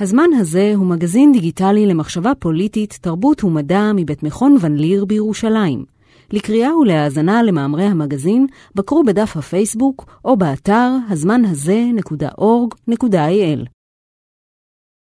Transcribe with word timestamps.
הזמן 0.00 0.30
הזה 0.40 0.72
הוא 0.76 0.86
מגזין 0.86 1.32
דיגיטלי 1.32 1.86
למחשבה 1.86 2.32
פוליטית, 2.38 2.98
תרבות 3.02 3.44
ומדע 3.44 3.92
מבית 3.96 4.22
מכון 4.22 4.56
ון 4.60 4.76
ליר 4.76 5.04
בירושלים. 5.04 5.84
לקריאה 6.32 6.76
ולהאזנה 6.76 7.42
למאמרי 7.42 7.84
המגזין, 7.84 8.46
בקרו 8.74 9.04
בדף 9.04 9.36
הפייסבוק 9.36 10.20
או 10.24 10.36
באתר 10.36 10.90
הזמן 11.08 11.44
הזה.org.il. 11.44 12.80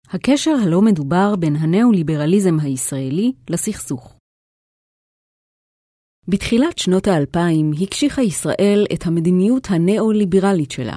הקשר 0.09 0.57
הלא 0.65 0.83
מדובר 0.83 1.37
בין 1.37 1.57
הנאו-ליברליזם 1.57 2.61
הישראלי 2.61 3.33
לסכסוך. 3.51 4.15
בתחילת 6.29 6.79
שנות 6.79 7.07
האלפיים 7.07 7.71
הקשיחה 7.83 8.23
ישראל 8.23 8.87
את 8.95 9.07
המדיניות 9.07 9.67
הנאו-ליברלית 9.71 10.71
שלה. 10.71 10.97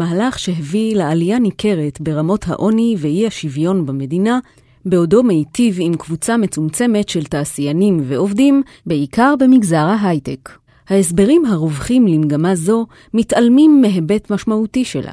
מהלך 0.00 0.38
שהביא 0.38 0.96
לעלייה 0.96 1.38
ניכרת 1.38 2.00
ברמות 2.00 2.48
העוני 2.48 2.96
ואי 2.98 3.26
השוויון 3.26 3.86
במדינה, 3.86 4.38
בעודו 4.84 5.22
מיטיב 5.22 5.76
עם 5.80 5.94
קבוצה 5.94 6.36
מצומצמת 6.36 7.08
של 7.08 7.24
תעשיינים 7.24 8.00
ועובדים, 8.04 8.62
בעיקר 8.86 9.34
במגזר 9.38 9.76
ההייטק. 9.76 10.50
ההסברים 10.88 11.44
הרווחים 11.44 12.06
למגמה 12.06 12.54
זו 12.54 12.86
מתעלמים 13.14 13.80
מהיבט 13.80 14.30
משמעותי 14.30 14.84
שלה. 14.84 15.12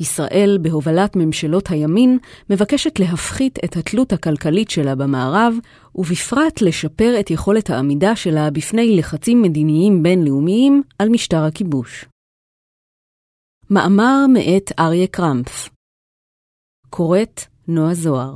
ישראל, 0.00 0.58
בהובלת 0.62 1.16
ממשלות 1.16 1.70
הימין, 1.70 2.18
מבקשת 2.50 2.98
להפחית 2.98 3.58
את 3.64 3.76
התלות 3.76 4.12
הכלכלית 4.12 4.70
שלה 4.70 4.94
במערב, 4.94 5.54
ובפרט 5.94 6.62
לשפר 6.62 7.20
את 7.20 7.30
יכולת 7.30 7.70
העמידה 7.70 8.16
שלה 8.16 8.50
בפני 8.50 8.96
לחצים 8.96 9.42
מדיניים 9.42 10.02
בינלאומיים 10.02 10.82
על 10.98 11.08
משטר 11.08 11.44
הכיבוש. 11.44 12.04
מאמר 13.70 14.26
מאת 14.32 14.72
אריה 14.78 15.06
קרמפף 15.06 15.68
קוראת 16.90 17.40
נועה 17.68 17.94
זוהר 17.94 18.34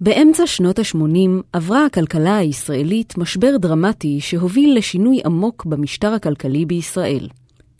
באמצע 0.00 0.46
שנות 0.46 0.78
ה-80 0.78 1.42
עברה 1.52 1.86
הכלכלה 1.86 2.36
הישראלית 2.36 3.18
משבר 3.18 3.56
דרמטי 3.56 4.20
שהוביל 4.20 4.78
לשינוי 4.78 5.20
עמוק 5.24 5.64
במשטר 5.64 6.12
הכלכלי 6.12 6.66
בישראל. 6.66 7.28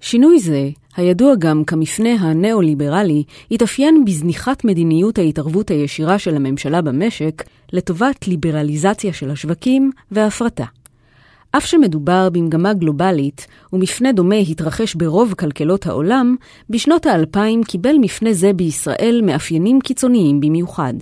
שינוי 0.00 0.40
זה, 0.40 0.70
הידוע 0.96 1.34
גם 1.38 1.64
כמפנה 1.64 2.12
הנאו-ליברלי, 2.12 3.24
התאפיין 3.50 4.04
בזניחת 4.04 4.64
מדיניות 4.64 5.18
ההתערבות 5.18 5.70
הישירה 5.70 6.18
של 6.18 6.36
הממשלה 6.36 6.82
במשק 6.82 7.42
לטובת 7.72 8.28
ליברליזציה 8.28 9.12
של 9.12 9.30
השווקים 9.30 9.90
והפרטה. 10.10 10.64
אף 11.56 11.66
שמדובר 11.66 12.28
במגמה 12.32 12.72
גלובלית, 12.72 13.46
ומפנה 13.72 14.12
דומה 14.12 14.36
התרחש 14.36 14.94
ברוב 14.94 15.34
כלכלות 15.34 15.86
העולם, 15.86 16.36
בשנות 16.70 17.06
האלפיים 17.06 17.64
קיבל 17.64 17.96
מפנה 18.00 18.32
זה 18.32 18.52
בישראל 18.52 19.20
מאפיינים 19.24 19.80
קיצוניים 19.80 20.40
במיוחד. 20.40 20.94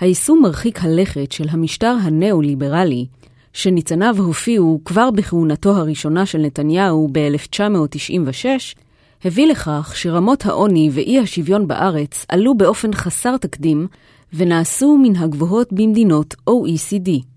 היישום 0.00 0.42
מרחיק 0.42 0.78
הלכת 0.84 1.32
של 1.32 1.44
המשטר 1.50 1.96
הנאו-ליברלי, 2.02 3.06
שניצניו 3.52 4.14
הופיעו 4.18 4.80
כבר 4.84 5.10
בכהונתו 5.10 5.76
הראשונה 5.76 6.26
של 6.26 6.38
נתניהו 6.38 7.08
ב-1996, 7.12 8.46
הביא 9.24 9.46
לכך 9.46 9.92
שרמות 9.96 10.46
העוני 10.46 10.90
ואי 10.92 11.18
השוויון 11.18 11.68
בארץ 11.68 12.26
עלו 12.28 12.54
באופן 12.54 12.92
חסר 12.94 13.36
תקדים 13.36 13.86
ונעשו 14.32 14.98
מן 15.02 15.16
הגבוהות 15.16 15.72
במדינות 15.72 16.34
OECD. 16.50 17.33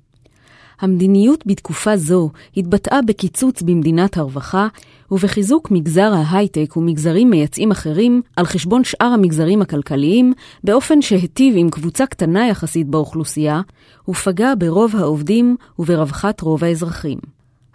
המדיניות 0.79 1.43
בתקופה 1.47 1.97
זו 1.97 2.29
התבטאה 2.57 3.01
בקיצוץ 3.01 3.61
במדינת 3.61 4.17
הרווחה 4.17 4.67
ובחיזוק 5.11 5.71
מגזר 5.71 6.13
ההייטק 6.13 6.77
ומגזרים 6.77 7.29
מייצאים 7.29 7.71
אחרים 7.71 8.21
על 8.35 8.45
חשבון 8.45 8.83
שאר 8.83 9.07
המגזרים 9.07 9.61
הכלכליים, 9.61 10.33
באופן 10.63 11.01
שהיטיב 11.01 11.53
עם 11.57 11.69
קבוצה 11.69 12.05
קטנה 12.05 12.47
יחסית 12.47 12.87
באוכלוסייה, 12.87 13.61
ופגע 14.09 14.53
ברוב 14.57 14.95
העובדים 14.95 15.55
וברווחת 15.79 16.41
רוב 16.41 16.63
האזרחים. 16.63 17.17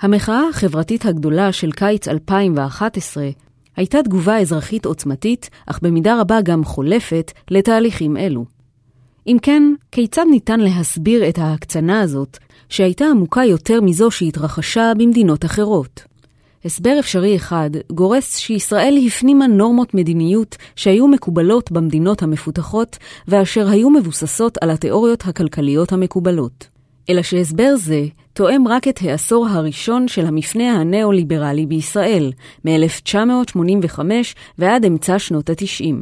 המחאה 0.00 0.48
החברתית 0.50 1.06
הגדולה 1.06 1.52
של 1.52 1.72
קיץ 1.72 2.08
2011 2.08 3.28
הייתה 3.76 4.02
תגובה 4.02 4.38
אזרחית 4.38 4.86
עוצמתית, 4.86 5.50
אך 5.66 5.78
במידה 5.82 6.20
רבה 6.20 6.40
גם 6.40 6.64
חולפת, 6.64 7.32
לתהליכים 7.50 8.16
אלו. 8.16 8.44
אם 9.26 9.36
כן, 9.42 9.62
כיצד 9.92 10.24
ניתן 10.30 10.60
להסביר 10.60 11.28
את 11.28 11.38
ההקצנה 11.38 12.00
הזאת, 12.00 12.38
שהייתה 12.72 13.04
עמוקה 13.04 13.44
יותר 13.44 13.80
מזו 13.80 14.10
שהתרחשה 14.10 14.92
במדינות 14.98 15.44
אחרות? 15.44 16.02
הסבר 16.64 16.96
אפשרי 16.98 17.36
אחד 17.36 17.70
גורס 17.92 18.36
שישראל 18.36 18.98
הפנימה 19.06 19.46
נורמות 19.46 19.94
מדיניות 19.94 20.56
שהיו 20.76 21.08
מקובלות 21.08 21.72
במדינות 21.72 22.22
המפותחות 22.22 22.98
ואשר 23.28 23.68
היו 23.68 23.90
מבוססות 23.90 24.58
על 24.60 24.70
התיאוריות 24.70 25.26
הכלכליות 25.26 25.92
המקובלות. 25.92 26.68
אלא 27.10 27.22
שהסבר 27.22 27.76
זה 27.76 28.06
תואם 28.32 28.68
רק 28.68 28.88
את 28.88 28.98
העשור 29.02 29.46
הראשון 29.48 30.08
של 30.08 30.26
המפנה 30.26 30.72
הנאו-ליברלי 30.72 31.66
בישראל, 31.66 32.32
מ-1985 32.64 33.98
ועד 34.58 34.84
אמצע 34.84 35.18
שנות 35.18 35.50
ה-90. 35.50 35.94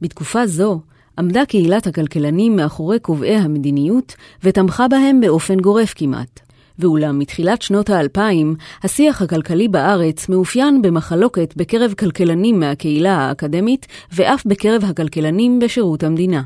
בתקופה 0.00 0.46
זו 0.46 0.80
עמדה 1.18 1.44
קהילת 1.46 1.86
הכלכלנים 1.86 2.56
מאחורי 2.56 2.98
קובעי 2.98 3.36
המדיניות 3.36 4.14
ותמכה 4.42 4.88
בהם 4.88 5.20
באופן 5.20 5.60
גורף 5.60 5.94
כמעט. 5.96 6.40
ואולם 6.78 7.18
מתחילת 7.18 7.62
שנות 7.62 7.90
האלפיים, 7.90 8.54
השיח 8.82 9.22
הכלכלי 9.22 9.68
בארץ 9.68 10.28
מאופיין 10.28 10.82
במחלוקת 10.82 11.54
בקרב 11.56 11.94
כלכלנים 11.98 12.60
מהקהילה 12.60 13.16
האקדמית 13.16 13.86
ואף 14.12 14.46
בקרב 14.46 14.84
הכלכלנים 14.84 15.58
בשירות 15.58 16.02
המדינה. 16.02 16.42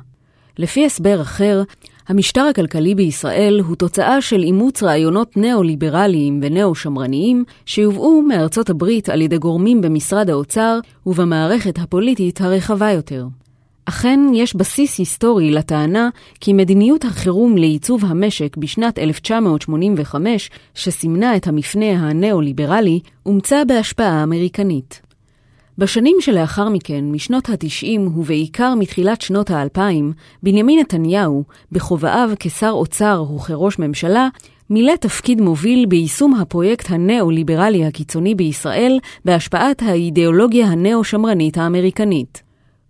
לפי 0.59 0.87
הסבר 0.87 1.21
אחר, 1.21 1.63
המשטר 2.09 2.41
הכלכלי 2.41 2.95
בישראל 2.95 3.61
הוא 3.67 3.77
תוצאה 3.77 4.21
של 4.21 4.43
אימוץ 4.43 4.83
רעיונות 4.83 5.37
ניאו-ליברליים 5.37 6.41
ונאו-שמרניים 6.43 7.45
שיובאו 7.67 8.23
מארצות 8.23 8.71
הברית 8.71 9.09
על 9.09 9.23
ידי 9.23 9.39
גורמים 9.39 9.81
במשרד 9.81 10.31
האוצר 10.31 10.79
ובמערכת 11.07 11.79
הפוליטית 11.79 12.41
הרחבה 12.41 12.91
יותר. 12.91 13.27
אכן, 13.89 14.21
יש 14.35 14.57
בסיס 14.57 14.99
היסטורי 14.99 15.51
לטענה 15.51 16.09
כי 16.41 16.53
מדיניות 16.53 17.05
החירום 17.05 17.57
לעיצוב 17.57 18.05
המשק 18.05 18.57
בשנת 18.57 18.99
1985, 18.99 20.51
שסימנה 20.75 21.37
את 21.37 21.47
המפנה 21.47 21.91
הנאו-ליברלי, 21.91 23.01
אומצה 23.27 23.65
בהשפעה 23.65 24.23
אמריקנית. 24.23 25.01
בשנים 25.79 26.17
שלאחר 26.21 26.69
מכן, 26.69 27.05
משנות 27.05 27.49
ה-90 27.49 28.01
ובעיקר 28.17 28.75
מתחילת 28.75 29.21
שנות 29.21 29.51
ה-2000, 29.51 29.81
בנימין 30.43 30.79
נתניהו, 30.79 31.45
בכובעיו 31.73 32.31
כשר 32.39 32.71
אוצר 32.71 33.25
וכראש 33.37 33.79
ממשלה, 33.79 34.29
מילא 34.71 34.93
תפקיד 35.01 35.41
מוביל 35.41 35.87
ביישום 35.87 36.35
הפרויקט 36.35 36.91
הנאו-ליברלי 36.91 37.85
הקיצוני 37.85 38.35
בישראל 38.35 38.99
בהשפעת 39.25 39.83
האידיאולוגיה 39.83 40.67
הנאו-שמרנית 40.67 41.59
האמריקנית. 41.59 42.46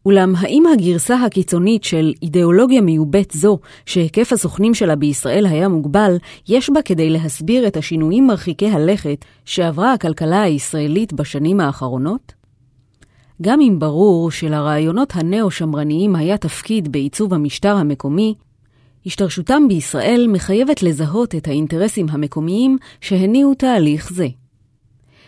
אולם 0.07 0.33
האם 0.37 0.65
הגרסה 0.73 1.23
הקיצונית 1.23 1.85
של 1.85 2.13
אידיאולוגיה 2.23 2.81
מיובאת 2.81 3.31
זו, 3.33 3.59
שהיקף 3.87 4.33
הסוכנים 4.33 4.75
שלה 4.75 4.97
בישראל 4.97 5.47
היה 5.47 5.69
מוגבל, 5.69 6.17
יש 6.49 6.71
בה 6.71 6.83
כדי 6.83 7.11
להסביר 7.11 7.67
את 7.67 7.77
השינויים 7.77 8.27
מרחיקי 8.27 8.69
הלכת 8.69 9.25
שעברה 9.45 9.93
הכלכלה 9.93 10.43
הישראלית 10.43 11.13
בשנים 11.13 11.61
האחרונות? 11.61 12.33
גם 13.43 13.61
אם 13.61 13.79
ברור 13.79 14.31
שלרעיונות 14.31 15.13
הנאו-שמרניים 15.15 16.17
היה 16.17 16.37
תפקיד 16.37 16.93
בעיצוב 16.93 17.35
המשטר 17.35 17.77
המקומי, 17.77 18.35
השתרשותם 19.07 19.63
בישראל 19.69 20.27
מחייבת 20.33 20.83
לזהות 20.83 21.35
את 21.35 21.49
האינטרסים 21.49 22.07
המקומיים 22.11 22.79
שהניעו 23.01 23.55
תהליך 23.55 24.13
זה. 24.13 24.27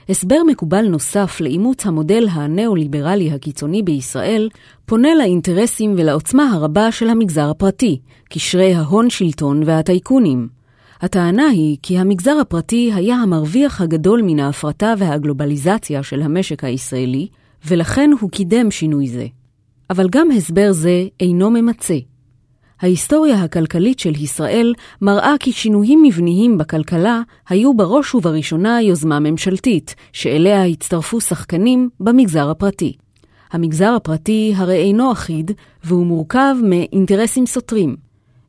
הסבר 0.09 0.43
מקובל 0.47 0.89
נוסף 0.89 1.41
לאימוץ 1.41 1.87
המודל 1.87 2.27
הנאו-ליברלי 2.31 3.31
הקיצוני 3.31 3.83
בישראל 3.83 4.49
פונה 4.87 5.15
לאינטרסים 5.15 5.95
ולעוצמה 5.99 6.53
הרבה 6.53 6.93
של 6.93 7.09
המגזר 7.09 7.51
הפרטי, 7.51 8.01
קשרי 8.31 8.75
ההון-שלטון 8.75 9.63
והטייקונים. 9.67 10.49
הטענה 11.01 11.47
היא 11.49 11.77
כי 11.83 11.99
המגזר 11.99 12.39
הפרטי 12.41 12.91
היה 12.95 13.17
המרוויח 13.17 13.81
הגדול 13.81 14.23
מן 14.23 14.41
ההפרטה 14.41 14.95
והגלובליזציה 14.99 16.03
של 16.03 16.23
המשק 16.23 16.65
הישראלי, 16.65 17.29
ולכן 17.67 18.11
הוא 18.21 18.31
קידם 18.31 18.71
שינוי 18.71 19.09
זה. 19.09 19.27
אבל 19.91 20.09
גם 20.11 20.31
הסבר 20.31 20.73
זה 20.73 21.07
אינו 21.21 21.51
ממצה. 21.51 21.99
ההיסטוריה 22.81 23.43
הכלכלית 23.43 23.99
של 23.99 24.23
ישראל 24.23 24.75
מראה 25.03 25.35
כי 25.41 25.53
שינויים 25.53 26.03
מבניים 26.03 26.59
בכלכלה 26.59 27.21
היו 27.49 27.75
בראש 27.75 28.15
ובראשונה 28.15 28.83
יוזמה 28.83 29.21
ממשלתית, 29.21 29.95
שאליה 30.13 30.65
הצטרפו 30.65 31.21
שחקנים 31.21 31.89
במגזר 32.01 32.51
הפרטי. 32.51 32.93
המגזר 33.53 33.93
הפרטי 33.97 34.53
הרי 34.57 34.77
אינו 34.77 35.13
אחיד, 35.13 35.51
והוא 35.85 36.07
מורכב 36.07 36.57
מאינטרסים 36.65 37.47
סותרים. 37.47 37.97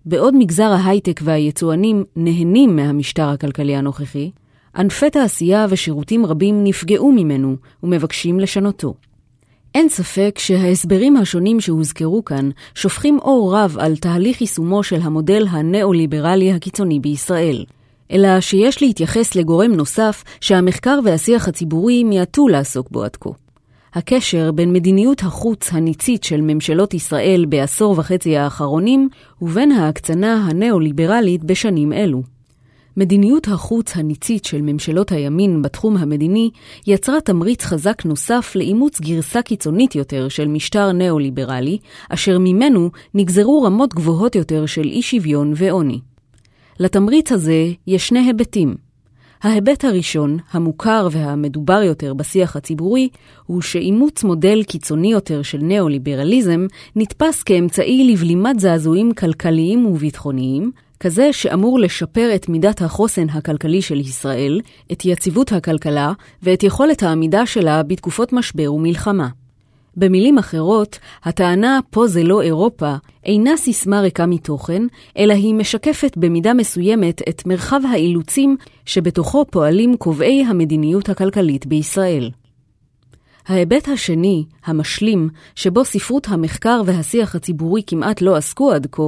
בעוד 0.05 0.35
מגזר 0.37 0.71
ההייטק 0.71 1.19
והיצואנים 1.23 2.03
נהנים 2.15 2.75
מהמשטר 2.75 3.29
הכלכלי 3.29 3.75
הנוכחי, 3.75 4.31
ענפי 4.75 5.09
תעשייה 5.09 5.65
ושירותים 5.69 6.25
רבים 6.25 6.63
נפגעו 6.63 7.11
ממנו 7.11 7.55
ומבקשים 7.83 8.39
לשנותו. 8.39 8.93
אין 9.75 9.89
ספק 9.89 10.35
שההסברים 10.39 11.17
השונים 11.17 11.59
שהוזכרו 11.59 12.25
כאן 12.25 12.49
שופכים 12.75 13.19
אור 13.19 13.55
רב 13.55 13.77
על 13.79 13.95
תהליך 13.95 14.41
יישומו 14.41 14.83
של 14.83 14.99
המודל 15.01 15.45
הנאו-ליברלי 15.49 16.51
הקיצוני 16.51 16.99
בישראל. 16.99 17.65
אלא 18.11 18.39
שיש 18.39 18.81
להתייחס 18.81 19.35
לגורם 19.35 19.71
נוסף 19.71 20.23
שהמחקר 20.41 20.99
והשיח 21.03 21.47
הציבורי 21.47 22.03
מיעטו 22.03 22.47
לעסוק 22.47 22.91
בו 22.91 23.03
עד 23.03 23.15
כה. 23.15 23.29
הקשר 23.93 24.51
בין 24.51 24.73
מדיניות 24.73 25.23
החוץ 25.23 25.73
הניצית 25.73 26.23
של 26.23 26.41
ממשלות 26.41 26.93
ישראל 26.93 27.45
בעשור 27.49 27.95
וחצי 27.97 28.37
האחרונים 28.37 29.09
ובין 29.41 29.71
ההקצנה 29.71 30.45
הנאו-ליברלית 30.45 31.43
בשנים 31.43 31.93
אלו. 31.93 32.38
מדיניות 32.97 33.47
החוץ 33.47 33.97
הניצית 33.97 34.45
של 34.45 34.61
ממשלות 34.61 35.11
הימין 35.11 35.61
בתחום 35.61 35.97
המדיני 35.97 36.49
יצרה 36.87 37.21
תמריץ 37.21 37.65
חזק 37.65 38.05
נוסף 38.05 38.51
לאימוץ 38.55 39.01
גרסה 39.01 39.41
קיצונית 39.41 39.95
יותר 39.95 40.27
של 40.29 40.47
משטר 40.47 40.91
ניאו-ליברלי, 40.91 41.77
אשר 42.09 42.39
ממנו 42.39 42.89
נגזרו 43.13 43.61
רמות 43.63 43.93
גבוהות 43.93 44.35
יותר 44.35 44.65
של 44.65 44.83
אי 44.83 45.01
שוויון 45.01 45.53
ועוני. 45.55 45.99
לתמריץ 46.79 47.31
הזה 47.31 47.71
יש 47.87 48.07
שני 48.07 48.19
היבטים. 48.19 48.75
ההיבט 49.43 49.85
הראשון, 49.85 50.37
המוכר 50.51 51.07
והמדובר 51.11 51.81
יותר 51.83 52.13
בשיח 52.13 52.55
הציבורי, 52.55 53.09
הוא 53.45 53.61
שאימוץ 53.61 54.23
מודל 54.23 54.63
קיצוני 54.63 55.11
יותר 55.11 55.41
של 55.41 55.57
ניאו-ליברליזם 55.57 56.67
נתפס 56.95 57.43
כאמצעי 57.43 58.11
לבלימת 58.11 58.59
זעזועים 58.59 59.13
כלכליים 59.13 59.85
וביטחוניים, 59.85 60.71
כזה 60.99 61.33
שאמור 61.33 61.79
לשפר 61.79 62.31
את 62.35 62.49
מידת 62.49 62.81
החוסן 62.81 63.29
הכלכלי 63.29 63.81
של 63.81 63.99
ישראל, 63.99 64.61
את 64.91 65.05
יציבות 65.05 65.51
הכלכלה 65.51 66.13
ואת 66.43 66.63
יכולת 66.63 67.03
העמידה 67.03 67.45
שלה 67.45 67.83
בתקופות 67.83 68.33
משבר 68.33 68.73
ומלחמה. 68.73 69.27
במילים 69.97 70.37
אחרות, 70.37 70.99
הטענה 71.23 71.79
"פה 71.89 72.07
זה 72.07 72.23
לא 72.23 72.41
אירופה" 72.41 72.95
אינה 73.25 73.57
סיסמה 73.57 74.01
ריקה 74.01 74.25
מתוכן, 74.25 74.83
אלא 75.17 75.33
היא 75.33 75.55
משקפת 75.55 76.17
במידה 76.17 76.53
מסוימת 76.53 77.21
את 77.29 77.45
מרחב 77.45 77.81
האילוצים 77.89 78.57
שבתוכו 78.85 79.45
פועלים 79.51 79.97
קובעי 79.97 80.45
המדיניות 80.45 81.09
הכלכלית 81.09 81.65
בישראל. 81.65 82.31
ההיבט 83.49 83.87
השני, 83.87 84.45
המשלים, 84.65 85.29
שבו 85.55 85.85
ספרות 85.85 86.27
המחקר 86.29 86.81
והשיח 86.85 87.35
הציבורי 87.35 87.81
כמעט 87.87 88.21
לא 88.21 88.35
עסקו 88.35 88.71
עד 88.71 88.87
כה, 88.91 89.03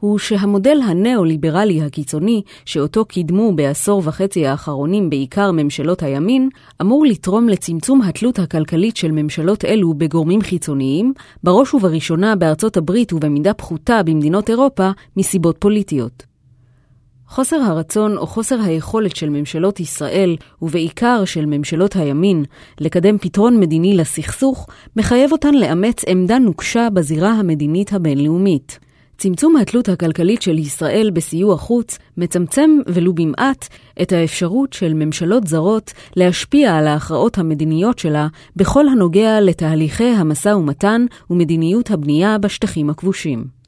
הוא 0.00 0.18
שהמודל 0.18 0.78
הנאו-ליברלי 0.84 1.82
הקיצוני, 1.82 2.42
שאותו 2.64 3.04
קידמו 3.04 3.52
בעשור 3.56 4.02
וחצי 4.04 4.46
האחרונים 4.46 5.10
בעיקר 5.10 5.50
ממשלות 5.52 6.02
הימין, 6.02 6.48
אמור 6.80 7.06
לתרום 7.06 7.48
לצמצום 7.48 8.02
התלות 8.02 8.38
הכלכלית 8.38 8.96
של 8.96 9.10
ממשלות 9.10 9.64
אלו 9.64 9.94
בגורמים 9.94 10.40
חיצוניים, 10.40 11.12
בראש 11.44 11.74
ובראשונה 11.74 12.36
בארצות 12.36 12.76
הברית 12.76 13.12
ובמידה 13.12 13.54
פחותה 13.54 14.02
במדינות 14.02 14.50
אירופה, 14.50 14.90
מסיבות 15.16 15.56
פוליטיות. 15.58 16.29
חוסר 17.30 17.56
הרצון 17.56 18.16
או 18.16 18.26
חוסר 18.26 18.60
היכולת 18.60 19.16
של 19.16 19.28
ממשלות 19.28 19.80
ישראל, 19.80 20.36
ובעיקר 20.62 21.24
של 21.24 21.46
ממשלות 21.46 21.96
הימין, 21.96 22.44
לקדם 22.80 23.18
פתרון 23.18 23.60
מדיני 23.60 23.96
לסכסוך, 23.96 24.66
מחייב 24.96 25.32
אותן 25.32 25.54
לאמץ 25.54 26.04
עמדה 26.08 26.38
נוקשה 26.38 26.88
בזירה 26.90 27.30
המדינית 27.30 27.92
הבינלאומית. 27.92 28.78
צמצום 29.18 29.56
התלות 29.56 29.88
הכלכלית 29.88 30.42
של 30.42 30.58
ישראל 30.58 31.10
בסיוע 31.12 31.56
חוץ 31.56 31.98
מצמצם, 32.16 32.70
ולו 32.86 33.14
במעט, 33.14 33.68
את 34.02 34.12
האפשרות 34.12 34.72
של 34.72 34.94
ממשלות 34.94 35.46
זרות 35.46 35.92
להשפיע 36.16 36.76
על 36.76 36.86
ההכרעות 36.86 37.38
המדיניות 37.38 37.98
שלה 37.98 38.28
בכל 38.56 38.88
הנוגע 38.88 39.40
לתהליכי 39.40 40.08
המשא 40.08 40.48
ומתן 40.48 41.06
ומדיניות 41.30 41.90
הבנייה 41.90 42.38
בשטחים 42.38 42.90
הכבושים. 42.90 43.59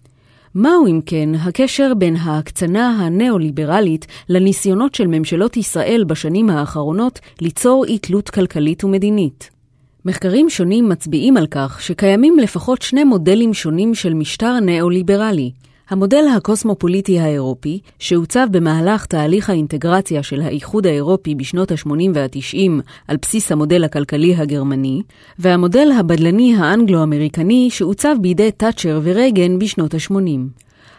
מהו 0.55 0.87
אם 0.87 1.01
כן 1.07 1.29
הקשר 1.35 1.93
בין 1.95 2.17
ההקצנה 2.17 2.89
הנאו-ליברלית 2.89 4.07
לניסיונות 4.29 4.95
של 4.95 5.07
ממשלות 5.07 5.57
ישראל 5.57 6.05
בשנים 6.07 6.51
האחרונות 6.51 7.21
ליצור 7.41 7.85
אי 7.85 7.99
תלות 7.99 8.31
כלכלית 8.31 8.85
ומדינית? 8.85 9.51
מחקרים 10.05 10.51
שונים 10.51 10.89
מצביעים 10.89 11.37
על 11.37 11.47
כך 11.47 11.83
שקיימים 11.83 12.39
לפחות 12.39 12.83
שני 12.83 13.05
מודלים 13.05 13.55
שונים 13.55 13.95
של 13.95 14.15
משטר 14.15 14.61
נאו-ליברלי, 14.61 15.53
המודל 15.93 16.25
הקוסמופוליטי 16.37 17.19
האירופי, 17.19 17.81
שעוצב 17.99 18.47
במהלך 18.51 19.07
תהליך 19.07 19.51
האינטגרציה 19.51 20.23
של 20.23 20.41
האיחוד 20.43 20.87
האירופי 20.87 21.35
בשנות 21.35 21.71
ה-80 21.71 21.91
וה-90 22.15 22.71
על 23.09 23.17
בסיס 23.23 23.53
המודל 23.53 23.85
הכלכלי 23.85 24.35
הגרמני, 24.35 25.03
והמודל 25.39 25.89
הבדלני 25.99 26.57
האנגלו-אמריקני 26.57 27.71
שעוצב 27.71 28.17
בידי 28.21 28.51
תאצ'ר 28.51 29.01
ורייגן 29.03 29.59
בשנות 29.59 29.95
ה-80. 29.95 30.15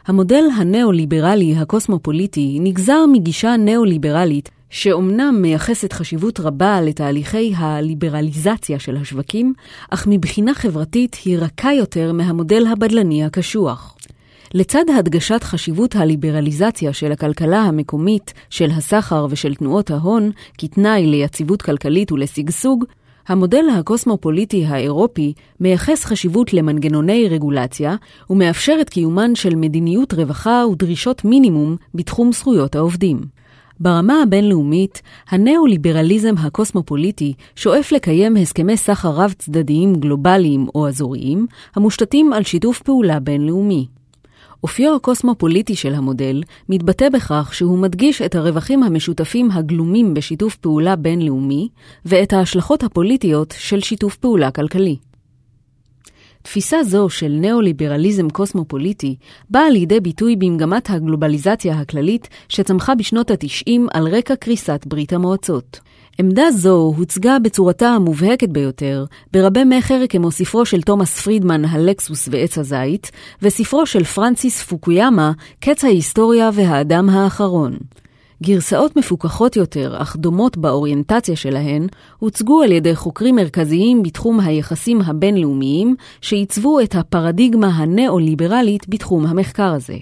המודל 0.07 0.43
הנאו-ליברלי 0.57 1.55
הקוסמופוליטי 1.55 2.57
נגזר 2.61 3.05
מגישה 3.11 3.55
נאו-ליברלית 3.57 4.49
שאומנם 4.69 5.37
מייחסת 5.41 5.93
חשיבות 5.93 6.39
רבה 6.39 6.81
לתהליכי 6.81 7.53
הליברליזציה 7.57 8.79
של 8.79 8.97
השווקים, 8.97 9.53
אך 9.89 10.07
מבחינה 10.09 10.53
חברתית 10.53 11.17
היא 11.25 11.37
רכה 11.37 11.73
יותר 11.73 12.13
מהמודל 12.13 12.67
הבדלני 12.67 13.25
הקשוח. 13.25 13.95
לצד 14.53 14.83
הדגשת 14.97 15.43
חשיבות 15.43 15.95
הליברליזציה 15.95 16.93
של 16.93 17.11
הכלכלה 17.11 17.61
המקומית, 17.61 18.33
של 18.49 18.71
הסחר 18.71 19.27
ושל 19.29 19.55
תנועות 19.55 19.91
ההון, 19.91 20.31
כתנאי 20.57 21.05
ליציבות 21.07 21.61
כלכלית 21.61 22.11
ולשגשוג, 22.11 22.85
המודל 23.27 23.65
הקוסמופוליטי 23.77 24.65
האירופי 24.65 25.33
מייחס 25.59 26.05
חשיבות 26.05 26.53
למנגנוני 26.53 27.27
רגולציה 27.29 27.95
ומאפשר 28.29 28.77
את 28.81 28.89
קיומן 28.89 29.35
של 29.35 29.55
מדיניות 29.55 30.13
רווחה 30.13 30.63
ודרישות 30.71 31.25
מינימום 31.25 31.75
בתחום 31.93 32.31
זכויות 32.31 32.75
העובדים. 32.75 33.21
ברמה 33.79 34.21
הבינלאומית, 34.23 35.01
הנאו-ליברליזם 35.29 36.35
הקוסמופוליטי 36.37 37.33
שואף 37.55 37.91
לקיים 37.91 38.37
הסכמי 38.37 38.77
סחר 38.77 39.09
רב-צדדיים 39.09 39.95
גלובליים 39.95 40.67
או 40.75 40.87
אזוריים, 40.87 41.47
המושתתים 41.75 42.33
על 42.33 42.43
שיתוף 42.43 42.81
פעולה 42.81 43.19
בינלאומי. 43.19 43.87
אופיו 44.63 44.95
הקוסמופוליטי 44.95 45.75
של 45.75 45.93
המודל 45.93 46.43
מתבטא 46.69 47.09
בכך 47.09 47.53
שהוא 47.53 47.77
מדגיש 47.77 48.21
את 48.21 48.35
הרווחים 48.35 48.83
המשותפים 48.83 49.51
הגלומים 49.51 50.13
בשיתוף 50.13 50.55
פעולה 50.55 50.95
בינלאומי 50.95 51.69
ואת 52.05 52.33
ההשלכות 52.33 52.83
הפוליטיות 52.83 53.53
של 53.57 53.79
שיתוף 53.79 54.15
פעולה 54.15 54.51
כלכלי. 54.51 54.97
תפיסה 56.41 56.83
זו 56.83 57.09
של 57.09 57.27
ניאו-ליברליזם 57.27 58.29
קוסמופוליטי 58.29 59.15
באה 59.49 59.69
לידי 59.69 59.99
ביטוי 59.99 60.35
במגמת 60.35 60.89
הגלובליזציה 60.89 61.79
הכללית 61.79 62.29
שצמחה 62.49 62.95
בשנות 62.95 63.31
ה-90 63.31 63.71
על 63.93 64.07
רקע 64.07 64.35
קריסת 64.35 64.85
ברית 64.87 65.13
המועצות. 65.13 65.79
עמדה 66.19 66.51
זו 66.51 66.93
הוצגה 66.97 67.39
בצורתה 67.39 67.87
המובהקת 67.87 68.49
ביותר 68.49 69.05
ברבי 69.31 69.63
מכר 69.63 70.07
כמו 70.09 70.31
ספרו 70.31 70.65
של 70.65 70.81
תומאס 70.81 71.21
פרידמן 71.21 71.65
הלקסוס 71.65 72.29
ועץ 72.31 72.57
הזית, 72.57 73.11
וספרו 73.41 73.85
של 73.85 74.03
פרנסיס 74.03 74.63
פוקויאמה 74.63 75.31
קץ 75.59 75.83
ההיסטוריה 75.83 76.49
והאדם 76.53 77.09
האחרון. 77.09 77.77
גרסאות 78.43 78.95
מפוכחות 78.95 79.55
יותר, 79.55 80.01
אך 80.01 80.15
דומות 80.15 80.57
באוריינטציה 80.57 81.35
שלהן, 81.35 81.87
הוצגו 82.19 82.61
על 82.61 82.71
ידי 82.71 82.95
חוקרים 82.95 83.35
מרכזיים 83.35 84.03
בתחום 84.03 84.39
היחסים 84.39 85.01
הבינלאומיים, 85.01 85.95
שעיצבו 86.21 86.79
את 86.79 86.95
הפרדיגמה 86.95 87.67
הנאו-ליברלית 87.67 88.89
בתחום 88.89 89.25
המחקר 89.25 89.73
הזה. 89.73 89.97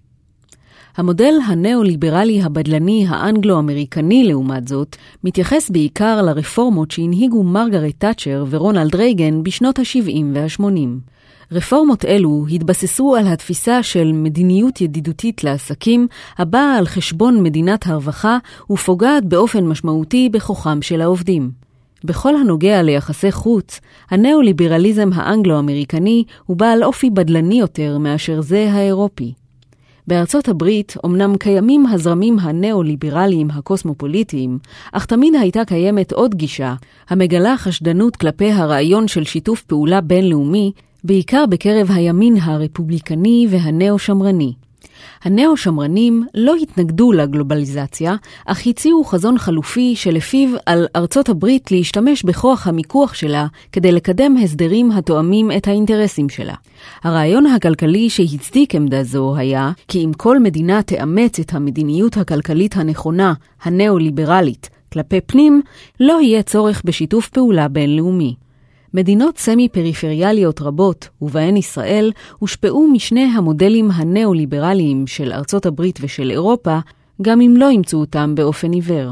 המודל 0.98 1.34
הנאו-ליברלי 1.46 2.42
הבדלני 2.42 3.06
האנגלו-אמריקני, 3.10 4.24
לעומת 4.24 4.68
זאת, 4.68 4.96
מתייחס 5.24 5.70
בעיקר 5.70 6.22
לרפורמות 6.22 6.92
שהנהיגו 6.92 7.44
מרגרט 7.44 7.94
תאצ'ר 7.98 8.46
ורונלד 8.50 8.96
רייגן 8.96 9.44
בשנות 9.44 9.80
ה-70 9.80 10.24
וה-80. 10.34 11.12
רפורמות 11.52 12.06
אלו 12.06 12.46
התבססו 12.52 13.16
על 13.16 13.28
התפיסה 13.28 13.84
של 13.84 14.12
מדיניות 14.14 14.82
ידידותית 14.82 15.44
לעסקים, 15.44 16.08
הבאה 16.38 16.78
על 16.78 16.86
חשבון 16.86 17.44
מדינת 17.44 17.88
הרווחה 17.88 18.38
ופוגעת 18.72 19.26
באופן 19.26 19.68
משמעותי 19.68 20.30
בכוחם 20.30 20.82
של 20.82 21.02
העובדים. 21.02 21.52
בכל 22.04 22.36
הנוגע 22.36 22.82
ליחסי 22.82 23.32
חוץ, 23.32 23.80
הנאו-ליברליזם 24.10 25.10
האנגלו-אמריקני 25.14 26.24
הוא 26.46 26.58
בעל 26.58 26.84
אופי 26.84 27.10
בדלני 27.10 27.60
יותר 27.60 27.98
מאשר 27.98 28.42
זה 28.42 28.70
האירופי. 28.72 29.34
בארצות 30.08 30.48
הברית 30.48 30.96
אמנם 31.06 31.38
קיימים 31.38 31.86
הזרמים 31.86 32.40
הנאו-ליברליים 32.40 33.52
הקוסמופוליטיים, 33.52 34.60
אך 34.92 35.06
תמיד 35.06 35.36
הייתה 35.36 35.66
קיימת 35.66 36.12
עוד 36.12 36.36
גישה, 36.36 36.76
המגלה 37.10 37.58
חשדנות 37.58 38.16
כלפי 38.16 38.52
הרעיון 38.52 39.08
של 39.08 39.24
שיתוף 39.24 39.62
פעולה 39.62 40.02
בינלאומי, 40.02 40.72
בעיקר 41.04 41.46
בקרב 41.50 41.88
הימין 41.92 42.38
הרפובליקני 42.42 43.48
והנאו-שמרני. 43.50 44.54
הנאו-שמרנים 45.24 46.24
לא 46.36 46.56
התנגדו 46.56 47.12
לגלובליזציה, 47.12 48.16
אך 48.46 48.68
הציעו 48.68 49.04
חזון 49.04 49.38
חלופי 49.38 49.96
שלפיו 49.96 50.50
על 50.66 50.88
ארצות 50.96 51.30
הברית 51.30 51.72
להשתמש 51.72 52.24
בכוח 52.24 52.68
המיקוח 52.68 53.14
שלה 53.14 53.48
כדי 53.72 53.92
לקדם 53.92 54.36
הסדרים 54.44 54.92
התואמים 54.92 55.52
את 55.58 55.68
האינטרסים 55.68 56.30
שלה. 56.30 56.56
הרעיון 57.04 57.46
הכלכלי 57.46 58.10
שהצדיק 58.10 58.76
עמדה 58.76 59.04
זו 59.04 59.36
היה 59.36 59.72
כי 59.88 60.06
אם 60.06 60.14
כל 60.14 60.40
מדינה 60.40 60.84
תאמץ 60.84 61.40
את 61.40 61.54
המדיניות 61.54 62.18
הכלכלית 62.18 62.78
הנכונה, 62.78 63.34
הנאו-ליברלית, 63.64 64.70
כלפי 64.94 65.22
פנים, 65.22 65.62
לא 66.00 66.22
יהיה 66.22 66.44
צורך 66.44 66.82
בשיתוף 66.86 67.30
פעולה 67.30 67.68
בינלאומי. 67.68 68.36
מדינות 68.94 69.38
סמי-פריפריאליות 69.38 70.62
רבות, 70.62 71.10
ובהן 71.22 71.58
ישראל, 71.58 72.12
הושפעו 72.40 72.88
משני 72.88 73.24
המודלים 73.24 73.92
הנאו-ליברליים 73.92 75.08
של 75.08 75.32
ארצות 75.32 75.66
הברית 75.66 76.00
ושל 76.02 76.32
אירופה, 76.32 76.80
גם 77.22 77.42
אם 77.42 77.54
לא 77.58 77.70
אימצו 77.70 77.98
אותם 77.98 78.36
באופן 78.36 78.72
עיוור. 78.72 79.12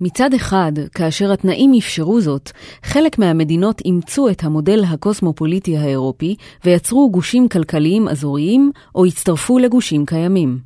מצד 0.00 0.34
אחד, 0.34 0.72
כאשר 0.94 1.32
התנאים 1.32 1.72
אפשרו 1.78 2.20
זאת, 2.20 2.50
חלק 2.82 3.18
מהמדינות 3.18 3.80
אימצו 3.84 4.28
את 4.28 4.44
המודל 4.44 4.84
הקוסמופוליטי 4.84 5.76
האירופי 5.76 6.36
ויצרו 6.64 7.10
גושים 7.10 7.48
כלכליים 7.48 8.08
אזוריים 8.08 8.70
או 8.94 9.04
הצטרפו 9.04 9.58
לגושים 9.58 10.06
קיימים. 10.06 10.58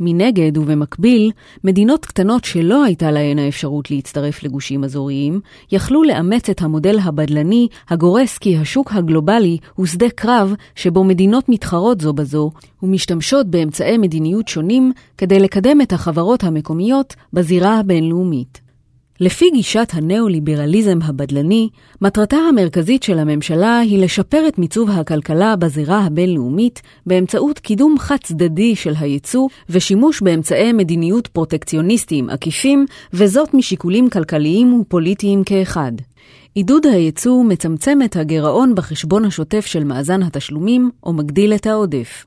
מנגד 0.00 0.58
ובמקביל, 0.58 1.30
מדינות 1.64 2.06
קטנות 2.06 2.44
שלא 2.44 2.84
הייתה 2.84 3.10
להן 3.10 3.38
האפשרות 3.38 3.90
להצטרף 3.90 4.42
לגושים 4.42 4.84
אזוריים, 4.84 5.40
יכלו 5.72 6.02
לאמץ 6.02 6.50
את 6.50 6.62
המודל 6.62 6.98
הבדלני 7.02 7.68
הגורס 7.88 8.38
כי 8.38 8.56
השוק 8.56 8.92
הגלובלי 8.92 9.58
הוא 9.74 9.86
שדה 9.86 10.10
קרב 10.10 10.54
שבו 10.74 11.04
מדינות 11.04 11.48
מתחרות 11.48 12.00
זו 12.00 12.12
בזו 12.12 12.50
ומשתמשות 12.82 13.46
באמצעי 13.46 13.98
מדיניות 13.98 14.48
שונים 14.48 14.92
כדי 15.18 15.38
לקדם 15.38 15.80
את 15.80 15.92
החברות 15.92 16.44
המקומיות 16.44 17.14
בזירה 17.32 17.78
הבינלאומית. 17.78 18.63
לפי 19.20 19.50
גישת 19.50 19.88
הנאו-ליברליזם 19.92 20.98
הבדלני, 21.02 21.68
מטרתה 22.00 22.36
המרכזית 22.36 23.02
של 23.02 23.18
הממשלה 23.18 23.78
היא 23.78 23.98
לשפר 23.98 24.48
את 24.48 24.58
מיצוב 24.58 24.90
הכלכלה 24.90 25.56
בזירה 25.56 26.00
הבינלאומית 26.00 26.82
באמצעות 27.06 27.58
קידום 27.58 27.98
חד-צדדי 27.98 28.76
של 28.76 28.92
הייצוא 29.00 29.48
ושימוש 29.68 30.22
באמצעי 30.22 30.72
מדיניות 30.72 31.26
פרוטקציוניסטיים 31.26 32.30
עקיפים, 32.30 32.86
וזאת 33.12 33.54
משיקולים 33.54 34.10
כלכליים 34.10 34.80
ופוליטיים 34.80 35.44
כאחד. 35.44 35.92
עידוד 36.54 36.86
הייצוא 36.86 37.44
מצמצם 37.44 37.98
את 38.04 38.16
הגירעון 38.16 38.74
בחשבון 38.74 39.24
השוטף 39.24 39.66
של 39.66 39.84
מאזן 39.84 40.22
התשלומים 40.22 40.90
או 41.02 41.12
מגדיל 41.12 41.54
את 41.54 41.66
העודף. 41.66 42.26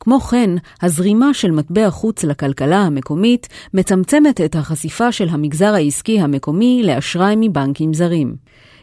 כמו 0.00 0.20
כן, 0.20 0.50
הזרימה 0.82 1.34
של 1.34 1.50
מטבע 1.50 1.90
חוץ 1.90 2.24
לכלכלה 2.24 2.78
המקומית 2.78 3.48
מצמצמת 3.74 4.40
את 4.40 4.56
החשיפה 4.56 5.12
של 5.12 5.28
המגזר 5.28 5.74
העסקי 5.74 6.20
המקומי 6.20 6.82
לאשראי 6.84 7.34
מבנקים 7.36 7.94
זרים. 7.94 8.36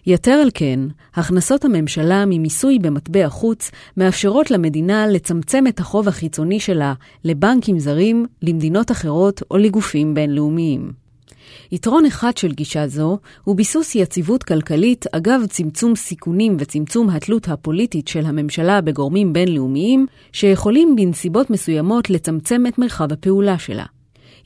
יתר 0.08 0.32
על 0.32 0.50
כן, 0.54 0.80
הכנסות 1.16 1.66
הממשלה 1.66 2.26
ממיסוי 2.26 2.80
במטבע 2.80 3.30
חוץ 3.30 3.72
מאפשרות 3.98 4.52
למדינה 4.52 5.08
לצמצם 5.08 5.68
את 5.68 5.80
החוב 5.80 6.08
החיצוני 6.08 6.60
שלה 6.60 6.94
לבנקים 7.24 7.80
זרים, 7.80 8.26
למדינות 8.42 8.92
אחרות 8.92 9.42
או 9.52 9.58
לגופים 9.58 10.14
בינלאומיים. 10.14 11.05
יתרון 11.72 12.06
אחד 12.06 12.38
של 12.38 12.52
גישה 12.52 12.88
זו 12.88 13.18
הוא 13.44 13.56
ביסוס 13.56 13.96
יציבות 13.96 14.44
כלכלית 14.44 15.06
אגב 15.12 15.42
צמצום 15.50 15.96
סיכונים 15.96 16.58
וצמצום 16.60 17.10
התלות 17.10 17.48
הפוליטית 17.48 18.08
של 18.08 18.26
הממשלה 18.26 18.82
בגורמים 18.82 19.34
בינלאומיים, 19.34 20.06
שיכולים 20.32 20.96
בנסיבות 20.96 21.50
מסוימות 21.50 22.10
לצמצם 22.10 22.64
את 22.68 22.78
מרחב 22.78 23.14
הפעולה 23.14 23.58
שלה. 23.58 23.86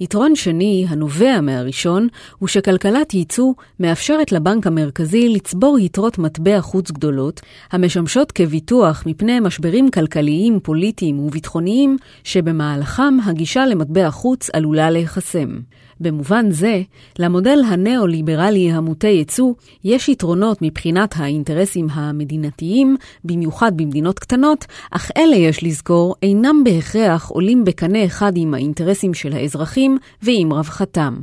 יתרון 0.02 0.36
שני, 0.36 0.86
הנובע 0.90 1.42
מהראשון, 1.42 2.08
הוא 2.38 2.48
שכלכלת 2.48 3.14
ייצוא 3.14 3.54
מאפשרת 3.80 4.32
לבנק 4.32 4.68
המרכזי 4.68 5.30
לצבור 5.30 5.80
יתרות 5.80 6.18
מטבע 6.18 6.62
חוץ 6.62 6.92
גדולות, 6.92 7.42
המשמשות 7.72 8.32
כביטוח 8.32 9.04
מפני 9.06 9.40
משברים 9.40 9.92
כלכליים, 9.92 10.60
פוליטיים 10.60 11.20
וביטחוניים, 11.20 11.98
שבמהלכם 12.24 13.18
הגישה 13.26 13.66
למטבע 13.66 14.10
חוץ 14.12 14.50
עלולה 14.54 14.90
להיחסם. 14.90 15.60
במובן 16.00 16.52
זה, 16.52 16.82
למודל 17.20 17.60
הנאו-ליברלי 17.68 18.72
המוטה 18.72 19.08
ייצוא 19.08 19.54
יש 19.84 20.10
יתרונות 20.10 20.58
מבחינת 20.62 21.14
האינטרסים 21.18 21.88
המדינתיים, 21.92 22.98
במיוחד 23.24 23.78
במדינות 23.78 24.20
קטנות, 24.20 24.66
אך 24.92 25.12
אלה, 25.18 25.36
יש 25.36 25.64
לזכור, 25.64 26.16
אינם 26.24 26.64
בהכרח 26.64 27.30
עולים 27.30 27.66
בקנה 27.66 28.06
אחד 28.06 28.32
עם 28.36 28.54
האינטרסים 28.54 29.14
של 29.14 29.34
האזרחים 29.34 29.98
ועם 30.22 30.54
רווחתם. 30.54 31.16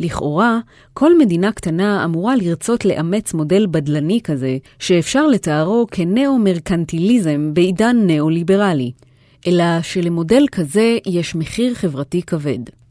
לכאורה, 0.00 0.58
כל 0.94 1.18
מדינה 1.18 1.52
קטנה 1.52 2.04
אמורה 2.04 2.36
לרצות 2.36 2.84
לאמץ 2.84 3.34
מודל 3.34 3.66
בדלני 3.70 4.20
כזה, 4.24 4.56
שאפשר 4.78 5.26
לתארו 5.26 5.86
כנאו-מרקנטיליזם 5.90 7.50
בעידן 7.54 7.96
נאו-ליברלי. 8.06 8.92
אלא 9.46 9.82
שלמודל 9.82 10.44
כזה 10.52 10.98
יש 11.06 11.34
מחיר 11.34 11.74
חברתי 11.74 12.22
כבד. 12.22 12.81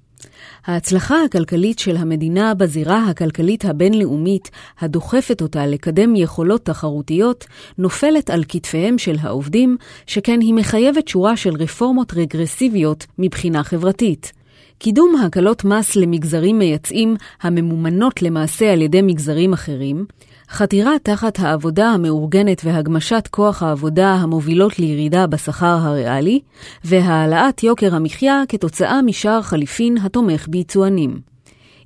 ההצלחה 0.66 1.24
הכלכלית 1.24 1.80
של 1.80 1.98
המדינה 1.98 2.54
בזירה 2.54 3.10
הכלכלית 3.10 3.66
הבינלאומית, 3.66 4.52
הדוחפת 4.80 5.42
אותה 5.42 5.68
לקדם 5.68 6.16
יכולות 6.16 6.66
תחרותיות, 6.66 7.46
נופלת 7.78 8.30
על 8.30 8.44
כתפיהם 8.48 8.98
של 8.98 9.16
העובדים, 9.22 9.78
שכן 10.08 10.42
היא 10.42 10.54
מחייבת 10.54 11.08
שורה 11.08 11.38
של 11.38 11.56
רפורמות 11.56 12.14
רגרסיביות 12.14 13.06
מבחינה 13.18 13.64
חברתית. 13.64 14.32
קידום 14.78 15.16
הקלות 15.16 15.66
מס 15.66 15.96
למגזרים 15.96 16.60
מייצאים 16.60 17.16
הממומנות 17.42 18.22
למעשה 18.22 18.74
על 18.74 18.82
ידי 18.82 19.02
מגזרים 19.02 19.54
אחרים, 19.54 20.06
חתירה 20.54 20.92
תחת 21.04 21.40
העבודה 21.40 21.90
המאורגנת 21.90 22.62
והגמשת 22.66 23.28
כוח 23.32 23.64
העבודה 23.64 24.14
המובילות 24.14 24.80
לירידה 24.80 25.28
בשכר 25.28 25.78
הריאלי, 25.82 26.40
והעלאת 26.84 27.64
יוקר 27.64 27.96
המחיה 27.96 28.44
כתוצאה 28.50 29.02
משער 29.02 29.42
חליפין 29.42 29.98
התומך 29.98 30.48
ביצואנים. 30.48 31.20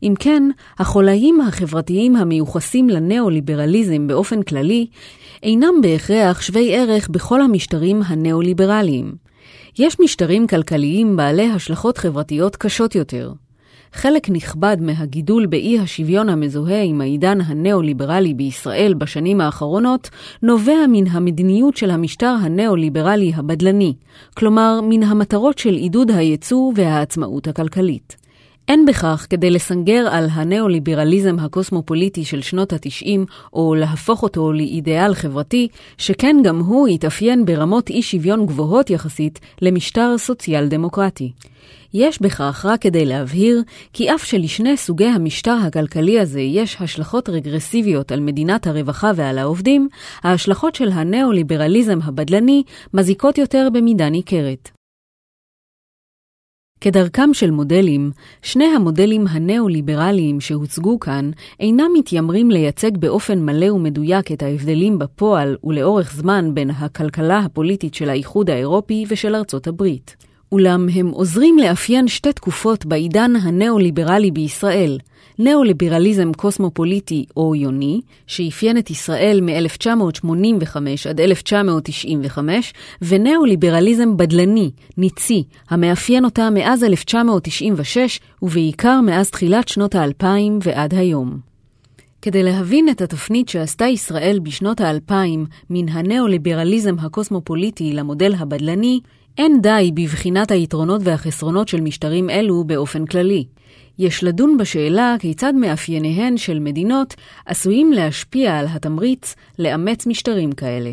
אם 0.04 0.14
כן, 0.20 0.44
החולאים 0.80 1.42
החברתיים 1.42 2.16
המיוחסים 2.16 2.90
לנאו-ליברליזם 2.90 4.08
באופן 4.08 4.42
כללי, 4.42 4.88
אינם 5.44 5.82
בהכרח 5.82 6.42
שווי 6.42 6.76
ערך 6.76 7.10
בכל 7.10 7.42
המשטרים 7.42 8.02
הנאו-ליברליים. 8.06 9.16
יש 9.80 10.00
משטרים 10.00 10.48
כלכליים 10.48 11.16
בעלי 11.16 11.52
השלכות 11.52 11.98
חברתיות 11.98 12.56
קשות 12.56 12.96
יותר. 12.96 13.34
חלק 13.96 14.30
נכבד 14.30 14.78
מהגידול 14.80 15.46
באי 15.46 15.80
השוויון 15.80 16.30
המזוהה 16.30 16.82
עם 16.82 17.02
העידן 17.02 17.42
הנאו-ליברלי 17.42 18.34
בישראל 18.34 18.94
בשנים 18.94 19.42
האחרונות 19.42 20.10
נובע 20.42 20.88
מן 20.90 21.08
המדיניות 21.08 21.78
של 21.78 21.92
המשטר 21.92 22.36
הנאו-ליברלי 22.42 23.32
הבדלני, 23.36 23.94
כלומר 24.38 24.80
מן 24.84 25.04
המטרות 25.04 25.58
של 25.58 25.74
עידוד 25.74 26.12
הייצוא 26.12 26.72
והעצמאות 26.76 27.48
הכלכלית. 27.48 28.25
אין 28.68 28.86
בכך 28.86 29.28
כדי 29.30 29.52
לסנגר 29.52 30.08
על 30.12 30.28
הנאו-ליברליזם 30.32 31.40
הקוסמופוליטי 31.40 32.26
של 32.26 32.42
שנות 32.42 32.74
ה-90, 32.74 33.20
או 33.54 33.76
להפוך 33.76 34.24
אותו 34.24 34.54
לאידיאל 34.54 35.14
חברתי, 35.14 35.68
שכן 35.98 36.38
גם 36.44 36.60
הוא 36.60 36.88
התאפיין 36.88 37.46
ברמות 37.46 37.90
אי 37.90 38.02
שוויון 38.02 38.46
גבוהות 38.46 38.90
יחסית 38.90 39.40
למשטר 39.62 40.18
סוציאל 40.18 40.68
דמוקרטי. 40.68 41.32
יש 41.94 42.22
בכך 42.22 42.66
רק 42.70 42.82
כדי 42.82 43.06
להבהיר 43.06 43.62
כי 43.94 44.16
אף 44.16 44.24
שלשני 44.24 44.78
סוגי 44.78 45.06
המשטר 45.06 45.58
הכלכלי 45.68 46.20
הזה 46.20 46.42
יש 46.42 46.78
השלכות 46.80 47.30
רגרסיביות 47.30 48.12
על 48.12 48.20
מדינת 48.20 48.68
הרווחה 48.68 49.12
ועל 49.16 49.38
העובדים, 49.38 49.90
ההשלכות 50.24 50.76
של 50.76 50.90
הנאו-ליברליזם 50.92 52.00
הבדלני 52.04 52.64
מזיקות 52.94 53.38
יותר 53.38 53.68
במידה 53.74 54.10
ניכרת. 54.10 54.72
כדרכם 56.86 57.34
של 57.34 57.52
מודלים, 57.52 58.12
שני 58.42 58.66
המודלים 58.66 59.28
הנאו-ליברליים 59.28 60.42
שהוצגו 60.42 61.00
כאן 61.00 61.32
אינם 61.60 61.92
מתיימרים 61.94 62.52
לייצג 62.52 62.98
באופן 62.98 63.40
מלא 63.40 63.72
ומדויק 63.72 64.32
את 64.32 64.44
ההבדלים 64.44 65.00
בפועל 65.00 65.58
ולאורך 65.64 66.14
זמן 66.16 66.50
בין 66.54 66.70
הכלכלה 66.70 67.40
הפוליטית 67.40 67.94
של 67.94 68.10
האיחוד 68.10 68.50
האירופי 68.50 69.06
ושל 69.10 69.36
ארצות 69.36 69.68
הברית. 69.68 70.16
אולם 70.52 70.88
הם 70.94 71.08
עוזרים 71.08 71.58
לאפיין 71.58 72.08
שתי 72.08 72.34
תקופות 72.34 72.86
בעידן 72.86 73.36
הנאו-ליברלי 73.36 74.32
בישראל, 74.32 74.98
נאו-ליברליזם 75.40 76.34
קוסמופוליטי 76.34 77.26
או 77.38 77.56
יוני, 77.56 78.02
שאפיין 78.28 78.78
את 78.78 78.90
ישראל 78.90 79.42
מ-1985 79.42 80.78
עד 81.10 81.22
1995, 81.22 82.74
ונאו-ליברליזם 83.02 84.18
בדלני, 84.18 84.72
ניצי, 84.98 85.44
המאפיין 85.70 86.26
אותה 86.26 86.50
מאז 86.50 86.84
1996, 86.84 88.20
ובעיקר 88.42 89.02
מאז 89.02 89.30
תחילת 89.30 89.68
שנות 89.68 89.96
האלפיים 89.96 90.60
ועד 90.64 90.94
היום. 90.94 91.40
כדי 92.22 92.44
להבין 92.44 92.90
את 92.90 93.02
התפנית 93.02 93.50
שעשתה 93.50 93.86
ישראל 93.86 94.40
בשנות 94.44 94.82
האלפיים 94.82 95.46
מן 95.70 95.90
הנאו-ליברליזם 95.90 96.96
הקוסמופוליטי 97.00 97.94
למודל 97.94 98.34
הבדלני, 98.38 99.00
אין 99.38 99.62
די 99.62 99.92
בבחינת 99.94 100.52
היתרונות 100.52 101.02
והחסרונות 101.04 101.68
של 101.68 101.82
משטרים 101.82 102.30
אלו 102.30 102.64
באופן 102.64 103.06
כללי. 103.06 103.46
יש 104.00 104.24
לדון 104.24 104.58
בשאלה 104.58 105.16
כיצד 105.20 105.54
מאפייניהן 105.56 106.38
של 106.38 106.60
מדינות 106.60 107.14
עשויים 107.46 107.94
להשפיע 107.94 108.58
על 108.58 108.66
התמריץ 108.70 109.36
לאמץ 109.60 110.08
משטרים 110.08 110.52
כאלה. 110.52 110.92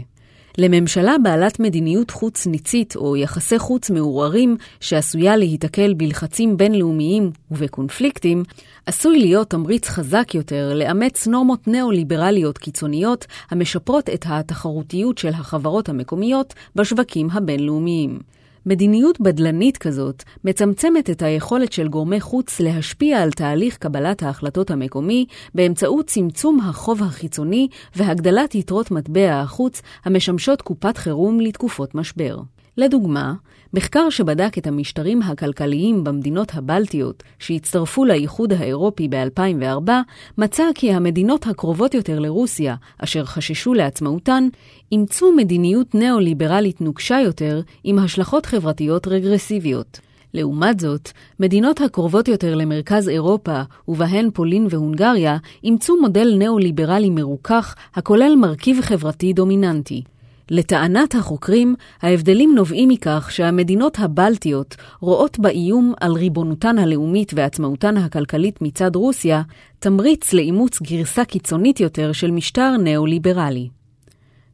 לממשלה 0.58 1.16
בעלת 1.22 1.60
מדיניות 1.60 2.10
חוץ 2.10 2.46
ניצית 2.46 2.96
או 2.96 3.16
יחסי 3.16 3.58
חוץ 3.58 3.90
מעורערים 3.90 4.56
שעשויה 4.80 5.36
להיתקל 5.36 5.94
בלחצים 5.94 6.56
בינלאומיים 6.56 7.30
ובקונפליקטים, 7.50 8.42
עשוי 8.86 9.18
להיות 9.18 9.50
תמריץ 9.50 9.88
חזק 9.88 10.34
יותר 10.34 10.74
לאמץ 10.74 11.26
נורמות 11.26 11.68
ניאו-ליברליות 11.68 12.58
קיצוניות 12.58 13.26
המשפרות 13.50 14.10
את 14.10 14.24
התחרותיות 14.28 15.18
של 15.18 15.28
החברות 15.28 15.88
המקומיות 15.88 16.54
בשווקים 16.76 17.28
הבינלאומיים. 17.32 18.18
מדיניות 18.66 19.20
בדלנית 19.20 19.76
כזאת 19.76 20.22
מצמצמת 20.44 21.10
את 21.10 21.22
היכולת 21.22 21.72
של 21.72 21.88
גורמי 21.88 22.20
חוץ 22.20 22.60
להשפיע 22.60 23.22
על 23.22 23.30
תהליך 23.30 23.76
קבלת 23.76 24.22
ההחלטות 24.22 24.70
המקומי 24.70 25.26
באמצעות 25.54 26.06
צמצום 26.06 26.60
החוב 26.60 27.02
החיצוני 27.02 27.68
והגדלת 27.96 28.54
יתרות 28.54 28.90
מטבע 28.90 29.40
החוץ 29.40 29.82
המשמשות 30.04 30.62
קופת 30.62 30.96
חירום 30.96 31.40
לתקופות 31.40 31.94
משבר. 31.94 32.38
לדוגמה, 32.76 33.34
מחקר 33.74 34.10
שבדק 34.10 34.58
את 34.58 34.66
המשטרים 34.66 35.22
הכלכליים 35.22 36.04
במדינות 36.04 36.54
הבלטיות 36.54 37.22
שהצטרפו 37.38 38.04
לאיחוד 38.04 38.52
האירופי 38.52 39.08
ב-2004, 39.08 39.90
מצא 40.38 40.64
כי 40.74 40.92
המדינות 40.92 41.46
הקרובות 41.46 41.94
יותר 41.94 42.18
לרוסיה, 42.18 42.74
אשר 42.98 43.24
חששו 43.24 43.74
לעצמאותן, 43.74 44.48
אימצו 44.92 45.32
מדיניות 45.36 45.94
ניאו-ליברלית 45.94 46.80
נוקשה 46.80 47.20
יותר 47.20 47.60
עם 47.84 47.98
השלכות 47.98 48.46
חברתיות 48.46 49.08
רגרסיביות. 49.08 50.00
לעומת 50.34 50.80
זאת, 50.80 51.10
מדינות 51.40 51.80
הקרובות 51.80 52.28
יותר 52.28 52.54
למרכז 52.54 53.08
אירופה, 53.08 53.62
ובהן 53.88 54.30
פולין 54.34 54.66
והונגריה, 54.70 55.36
אימצו 55.64 55.96
מודל 56.00 56.34
ניאו-ליברלי 56.38 57.10
מרוכך 57.10 57.74
הכולל 57.94 58.34
מרכיב 58.36 58.80
חברתי 58.80 59.32
דומיננטי. 59.32 60.02
לטענת 60.50 61.14
החוקרים, 61.14 61.74
ההבדלים 62.02 62.54
נובעים 62.54 62.88
מכך 62.88 63.28
שהמדינות 63.32 63.98
הבלטיות 63.98 64.76
רואות 65.00 65.38
באיום 65.38 65.92
על 66.00 66.12
ריבונותן 66.12 66.78
הלאומית 66.78 67.32
ועצמאותן 67.34 67.96
הכלכלית 67.96 68.62
מצד 68.62 68.96
רוסיה, 68.96 69.42
תמריץ 69.78 70.32
לאימוץ 70.32 70.82
גרסה 70.82 71.24
קיצונית 71.24 71.80
יותר 71.80 72.12
של 72.12 72.30
משטר 72.30 72.76
ניאו-ליברלי. 72.76 73.81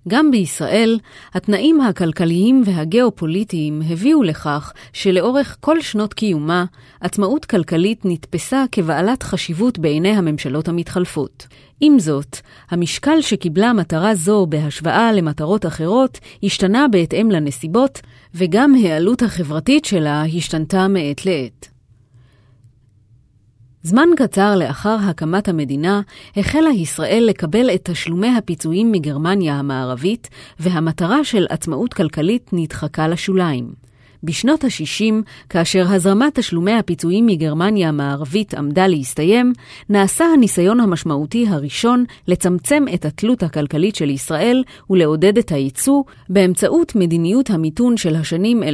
גם 0.08 0.30
בישראל, 0.30 0.98
התנאים 1.34 1.80
הכלכליים 1.80 2.62
והגיאופוליטיים 2.66 3.82
הביאו 3.90 4.22
לכך 4.22 4.72
שלאורך 4.92 5.56
כל 5.60 5.80
שנות 5.80 6.14
קיומה, 6.14 6.64
עצמאות 7.00 7.44
כלכלית 7.44 8.00
נתפסה 8.04 8.64
כבעלת 8.72 9.22
חשיבות 9.22 9.78
בעיני 9.78 10.08
הממשלות 10.16 10.68
המתחלפות. 10.68 11.46
עם 11.80 11.98
זאת, 11.98 12.36
המשקל 12.70 13.20
שקיבלה 13.20 13.72
מטרה 13.72 14.14
זו 14.14 14.46
בהשוואה 14.46 15.12
למטרות 15.12 15.66
אחרות 15.66 16.18
השתנה 16.42 16.86
בהתאם 16.88 17.30
לנסיבות, 17.30 18.00
וגם 18.34 18.74
העלות 18.74 19.22
החברתית 19.22 19.84
שלה 19.84 20.24
השתנתה 20.36 20.88
מעת 20.88 21.26
לעת. 21.26 21.67
זמן 23.82 24.08
קצר 24.16 24.56
לאחר 24.56 24.96
הקמת 25.02 25.48
המדינה, 25.48 26.00
החלה 26.36 26.70
ישראל 26.70 27.24
לקבל 27.28 27.70
את 27.74 27.90
תשלומי 27.90 28.36
הפיצויים 28.36 28.92
מגרמניה 28.92 29.54
המערבית, 29.54 30.28
והמטרה 30.60 31.24
של 31.24 31.46
עצמאות 31.50 31.94
כלכלית 31.94 32.50
נדחקה 32.52 33.08
לשוליים. 33.08 33.88
בשנות 34.22 34.64
ה-60, 34.64 35.14
כאשר 35.48 35.84
הזרמת 35.88 36.38
תשלומי 36.38 36.72
הפיצויים 36.72 37.26
מגרמניה 37.26 37.88
המערבית 37.88 38.54
עמדה 38.54 38.86
להסתיים, 38.86 39.52
נעשה 39.88 40.24
הניסיון 40.24 40.80
המשמעותי 40.80 41.46
הראשון 41.48 42.04
לצמצם 42.28 42.84
את 42.94 43.04
התלות 43.04 43.42
הכלכלית 43.42 43.94
של 43.94 44.10
ישראל 44.10 44.64
ולעודד 44.90 45.38
את 45.38 45.52
הייצוא 45.52 46.02
באמצעות 46.28 46.96
מדיניות 46.96 47.50
המיתון 47.50 47.96
של 47.96 48.16
השנים 48.16 48.62
1965-1966. 48.62 48.66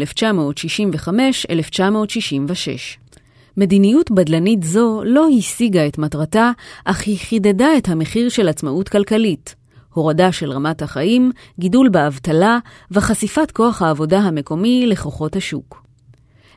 מדיניות 3.57 4.11
בדלנית 4.11 4.63
זו 4.63 5.01
לא 5.05 5.27
השיגה 5.39 5.87
את 5.87 5.99
מטרתה, 5.99 6.51
אך 6.85 7.03
היא 7.07 7.19
חידדה 7.19 7.77
את 7.79 7.89
המחיר 7.89 8.29
של 8.29 8.49
עצמאות 8.49 8.89
כלכלית. 8.89 9.55
הורדה 9.93 10.33
של 10.33 10.51
רמת 10.51 10.83
החיים, 10.83 11.33
גידול 11.59 11.89
באבטלה 11.89 12.59
וחשיפת 12.91 13.51
כוח 13.51 13.83
העבודה 13.83 14.19
המקומי 14.19 14.87
לכוחות 14.87 15.37
השוק. 15.37 15.85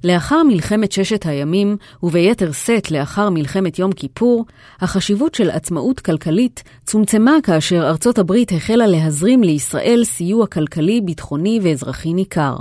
לאחר 0.03 0.43
מלחמת 0.43 0.91
ששת 0.91 1.25
הימים, 1.25 1.77
וביתר 2.03 2.51
שאת 2.51 2.91
לאחר 2.91 3.29
מלחמת 3.29 3.79
יום 3.79 3.91
כיפור, 3.91 4.45
החשיבות 4.81 5.35
של 5.35 5.49
עצמאות 5.49 5.99
כלכלית 5.99 6.63
צומצמה 6.85 7.31
כאשר 7.43 7.87
ארצות 7.87 8.19
הברית 8.19 8.51
החלה 8.51 8.87
להזרים 8.87 9.43
לישראל 9.43 10.03
סיוע 10.03 10.47
כלכלי, 10.47 11.01
ביטחוני 11.01 11.59
ואזרחי 11.63 12.13
ניכר. 12.13 12.55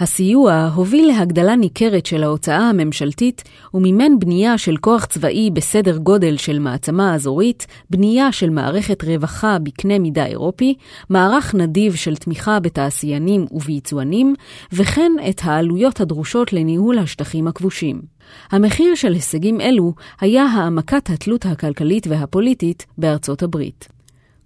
הסיוע 0.00 0.70
הוביל 0.74 1.06
להגדלה 1.06 1.56
ניכרת 1.56 2.06
של 2.06 2.22
ההוצאה 2.24 2.68
הממשלתית 2.68 3.44
ומימן 3.74 4.18
בנייה 4.18 4.58
של 4.58 4.76
כוח 4.76 5.04
צבאי 5.04 5.50
בסדר 5.50 5.96
גודל 5.96 6.36
של 6.36 6.58
מעצמה 6.58 7.14
אזורית, 7.14 7.66
בנייה 7.90 8.32
של 8.32 8.50
מערכת 8.50 9.04
רווחה 9.04 9.58
בקנה 9.58 9.98
מידה 9.98 10.26
אירופי, 10.26 10.74
מערך 11.10 11.54
נדיב 11.54 11.94
של 11.94 12.16
תמיכה 12.16 12.60
בתעשיינים 12.60 13.46
וביצואנים, 13.50 14.34
וכן 14.72 15.12
את 15.28 15.40
העלויות 15.44 16.00
הדרושות 16.00 16.52
לניהול 16.52 16.98
השטחים 16.98 17.48
הכבושים. 17.48 18.02
המחיר 18.50 18.94
של 18.94 19.12
הישגים 19.12 19.60
אלו 19.60 19.94
היה 20.20 20.42
העמקת 20.42 21.10
התלות 21.10 21.46
הכלכלית 21.46 22.06
והפוליטית 22.06 22.86
בארצות 22.98 23.42
הברית. 23.42 23.97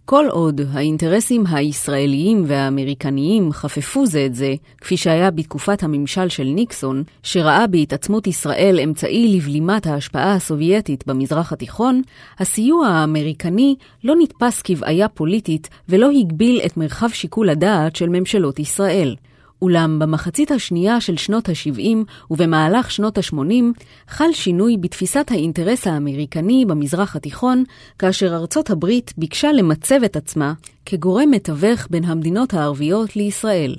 כל 0.05 0.27
עוד 0.31 0.61
האינטרסים 0.73 1.45
הישראליים 1.47 2.45
והאמריקניים 2.47 3.53
חפפו 3.53 4.07
זה 4.07 4.27
את 4.27 4.35
זה, 4.35 4.55
כפי 4.81 4.97
שהיה 4.97 5.31
בתקופת 5.31 5.83
הממשל 5.83 6.29
של 6.29 6.45
ניקסון, 6.45 7.03
שראה 7.23 7.67
בהתעצמות 7.67 8.27
ישראל 8.27 8.81
אמצעי 8.85 9.37
לבלימת 9.37 9.87
ההשפעה 9.87 10.35
הסובייטית 10.35 11.07
במזרח 11.07 11.53
התיכון, 11.53 12.03
הסיוע 12.38 12.87
האמריקני 12.88 13.75
לא 14.05 14.15
נתפס 14.23 14.62
כבעיה 14.62 15.09
פוליטית 15.09 15.69
ולא 15.88 16.11
הגביל 16.11 16.61
את 16.67 16.77
מרחב 16.77 17.09
שיקול 17.09 17.49
הדעת 17.49 17.97
של 17.97 18.09
ממשלות 18.09 18.59
ישראל. 18.59 19.17
אולם 19.62 19.98
במחצית 19.98 20.51
השנייה 20.51 21.01
של 21.01 21.16
שנות 21.16 21.48
ה-70 21.48 21.96
ובמהלך 22.31 22.90
שנות 22.90 23.18
ה-80 23.18 23.83
חל 24.09 24.33
שינוי 24.33 24.77
בתפיסת 24.77 25.27
האינטרס 25.31 25.87
האמריקני 25.87 26.64
במזרח 26.64 27.16
התיכון, 27.16 27.64
כאשר 27.98 28.35
ארצות 28.35 28.70
הברית 28.70 29.12
ביקשה 29.16 29.53
למצב 29.53 30.03
את 30.05 30.16
עצמה 30.16 30.53
כגורם 30.87 31.31
מתווך 31.31 31.87
בין 31.90 32.05
המדינות 32.05 32.55
הערביות 32.55 33.16
לישראל. 33.16 33.77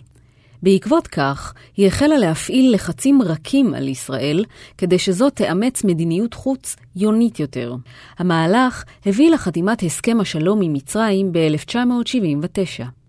בעקבות 0.64 1.08
כך, 1.08 1.54
היא 1.78 1.88
החלה 1.88 2.18
להפעיל 2.18 2.74
לחצים 2.74 3.22
רכים 3.22 3.74
על 3.74 3.88
ישראל, 3.88 4.46
כדי 4.78 5.00
שזו 5.00 5.30
תאמץ 5.30 5.84
מדיניות 5.84 6.34
חוץ 6.34 6.76
יונית 6.96 7.40
יותר. 7.40 7.76
המהלך 8.18 8.84
הביא 9.06 9.32
לחתימת 9.32 9.84
הסכם 9.84 10.18
השלום 10.20 10.62
עם 10.62 10.74
מצרים 10.74 11.32
ב-1979. 11.32 13.03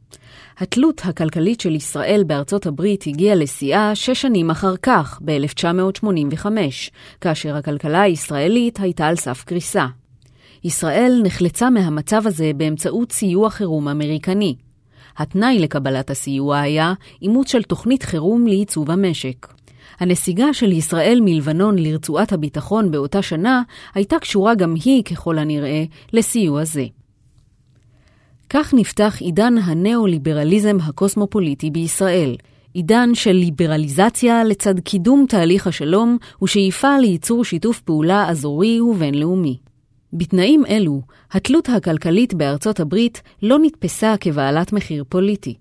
התלות 0.59 1.01
הכלכלית 1.05 1.61
של 1.61 1.75
ישראל 1.75 2.23
בארצות 2.27 2.67
הברית 2.67 3.05
הגיעה 3.07 3.35
לשיאה 3.35 3.95
שש 3.95 4.23
שנים 4.23 4.51
אחר 4.51 4.77
כך, 4.83 5.21
ב-1985, 5.25 6.47
כאשר 7.21 7.57
הכלכלה 7.57 8.03
הישראלית 8.03 8.81
הייתה 8.81 9.07
על 9.07 9.17
סף 9.17 9.45
קריסה. 9.45 9.87
ישראל 10.65 11.21
נחלצה 11.25 11.71
מהמצב 11.71 12.27
הזה 12.27 12.51
באמצעות 12.57 13.13
סיוע 13.13 13.51
חירום 13.51 13.89
אמריקני. 13.89 14.55
התנאי 15.19 15.59
לקבלת 15.59 16.11
הסיוע 16.11 16.61
היה 16.61 16.93
אימוץ 17.23 17.53
של 17.53 17.63
תוכנית 17.63 18.03
חירום 18.03 18.47
לייצוב 18.47 18.91
המשק. 18.91 19.47
הנסיגה 20.01 20.55
של 20.55 20.73
ישראל 20.73 21.19
מלבנון 21.25 21.79
לרצועת 21.79 22.33
הביטחון 22.33 22.91
באותה 22.91 23.23
שנה 23.23 23.63
הייתה 23.95 24.19
קשורה 24.19 24.55
גם 24.55 24.75
היא, 24.85 25.05
ככל 25.05 25.39
הנראה, 25.39 25.85
לסיוע 26.13 26.65
זה. 26.65 26.85
כך 28.57 28.75
נפתח 28.75 29.17
עידן 29.21 29.55
הנאו-ליברליזם 29.59 30.77
הקוסמופוליטי 30.83 31.71
בישראל, 31.71 32.37
עידן 32.75 33.15
של 33.15 33.33
ליברליזציה 33.33 34.45
לצד 34.45 34.81
קידום 34.81 35.27
תהליך 35.29 35.67
השלום 35.67 36.19
ושאיפה 36.43 36.99
לייצור 36.99 37.45
שיתוף 37.45 37.81
פעולה 37.81 38.29
אזורי 38.29 38.81
ובינלאומי. 38.81 39.59
בתנאים 40.13 40.67
אלו, 40.67 41.03
התלות 41.33 41.69
הכלכלית 41.69 42.35
בארצות 42.35 42.81
הברית 42.81 43.23
לא 43.43 43.59
נתפסה 43.63 44.15
כבעלת 44.21 44.73
מחיר 44.73 45.05
פוליטי. 45.09 45.55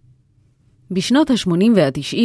בשנות 0.91 1.29
ה-80 1.31 1.49
וה-90, 1.75 2.17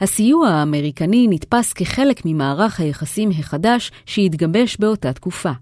הסיוע 0.00 0.48
האמריקני 0.48 1.26
נתפס 1.30 1.72
כחלק 1.72 2.22
ממערך 2.24 2.80
היחסים 2.80 3.30
החדש 3.30 3.90
שהתגבש 4.06 4.76
באותה 4.76 5.12
תקופה. 5.12 5.52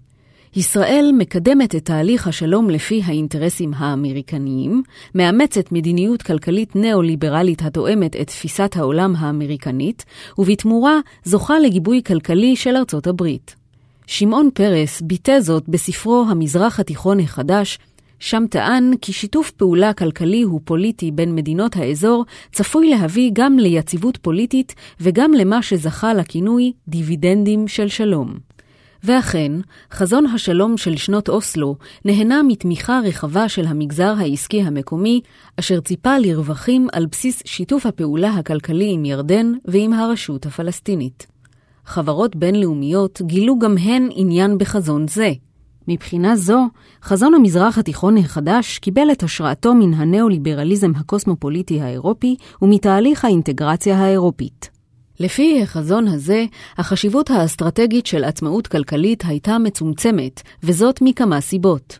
ישראל 0.57 1.11
מקדמת 1.17 1.75
את 1.75 1.85
תהליך 1.85 2.27
השלום 2.27 2.69
לפי 2.69 3.01
האינטרסים 3.05 3.73
האמריקניים, 3.73 4.83
מאמצת 5.15 5.71
מדיניות 5.71 6.21
כלכלית 6.21 6.75
ניאו-ליברלית 6.75 7.61
התואמת 7.61 8.15
את 8.15 8.27
תפיסת 8.27 8.71
העולם 8.75 9.15
האמריקנית, 9.15 10.05
ובתמורה 10.37 10.99
זוכה 11.23 11.59
לגיבוי 11.59 12.01
כלכלי 12.03 12.55
של 12.55 12.75
ארצות 12.75 13.07
הברית. 13.07 13.55
שמעון 14.07 14.49
פרס 14.53 15.01
ביטא 15.01 15.39
זאת 15.39 15.69
בספרו 15.69 16.25
המזרח 16.29 16.79
התיכון 16.79 17.19
החדש, 17.19 17.79
שם 18.19 18.43
טען 18.49 18.91
כי 19.01 19.13
שיתוף 19.13 19.51
פעולה 19.51 19.93
כלכלי 19.93 20.45
ופוליטי 20.45 21.11
בין 21.11 21.35
מדינות 21.35 21.75
האזור 21.75 22.25
צפוי 22.51 22.89
להביא 22.89 23.31
גם 23.33 23.59
ליציבות 23.59 24.17
פוליטית 24.17 24.75
וגם 25.01 25.33
למה 25.33 25.61
שזכה 25.61 26.13
לכינוי 26.13 26.71
דיבידנדים 26.87 27.67
של 27.67 27.87
שלום. 27.87 28.44
ואכן, 29.05 29.51
חזון 29.91 30.25
השלום 30.25 30.77
של 30.77 30.97
שנות 30.97 31.29
אוסלו 31.29 31.75
נהנה 32.05 32.43
מתמיכה 32.43 32.99
רחבה 33.03 33.49
של 33.49 33.65
המגזר 33.65 34.13
העסקי 34.17 34.61
המקומי, 34.61 35.21
אשר 35.59 35.79
ציפה 35.79 36.19
לרווחים 36.19 36.87
על 36.93 37.05
בסיס 37.05 37.41
שיתוף 37.45 37.85
הפעולה 37.85 38.29
הכלכלי 38.29 38.91
עם 38.91 39.05
ירדן 39.05 39.53
ועם 39.65 39.93
הרשות 39.93 40.45
הפלסטינית. 40.45 41.27
חברות 41.85 42.35
בינלאומיות 42.35 43.21
גילו 43.21 43.59
גם 43.59 43.77
הן 43.77 44.09
עניין 44.11 44.57
בחזון 44.57 45.07
זה. 45.07 45.31
מבחינה 45.87 46.35
זו, 46.35 46.67
חזון 47.03 47.33
המזרח 47.33 47.77
התיכון 47.77 48.17
החדש 48.17 48.79
קיבל 48.79 49.11
את 49.11 49.23
השראתו 49.23 49.73
מן 49.73 49.93
הנאו-ליברליזם 49.93 50.91
הקוסמופוליטי 50.95 51.81
האירופי 51.81 52.35
ומתהליך 52.61 53.25
האינטגרציה 53.25 53.97
האירופית. 53.97 54.74
לפי 55.19 55.61
החזון 55.61 56.07
הזה, 56.07 56.45
החשיבות 56.77 57.29
האסטרטגית 57.29 58.05
של 58.05 58.23
עצמאות 58.23 58.67
כלכלית 58.67 59.23
הייתה 59.27 59.57
מצומצמת, 59.57 60.41
וזאת 60.63 60.99
מכמה 61.01 61.41
סיבות. 61.41 61.99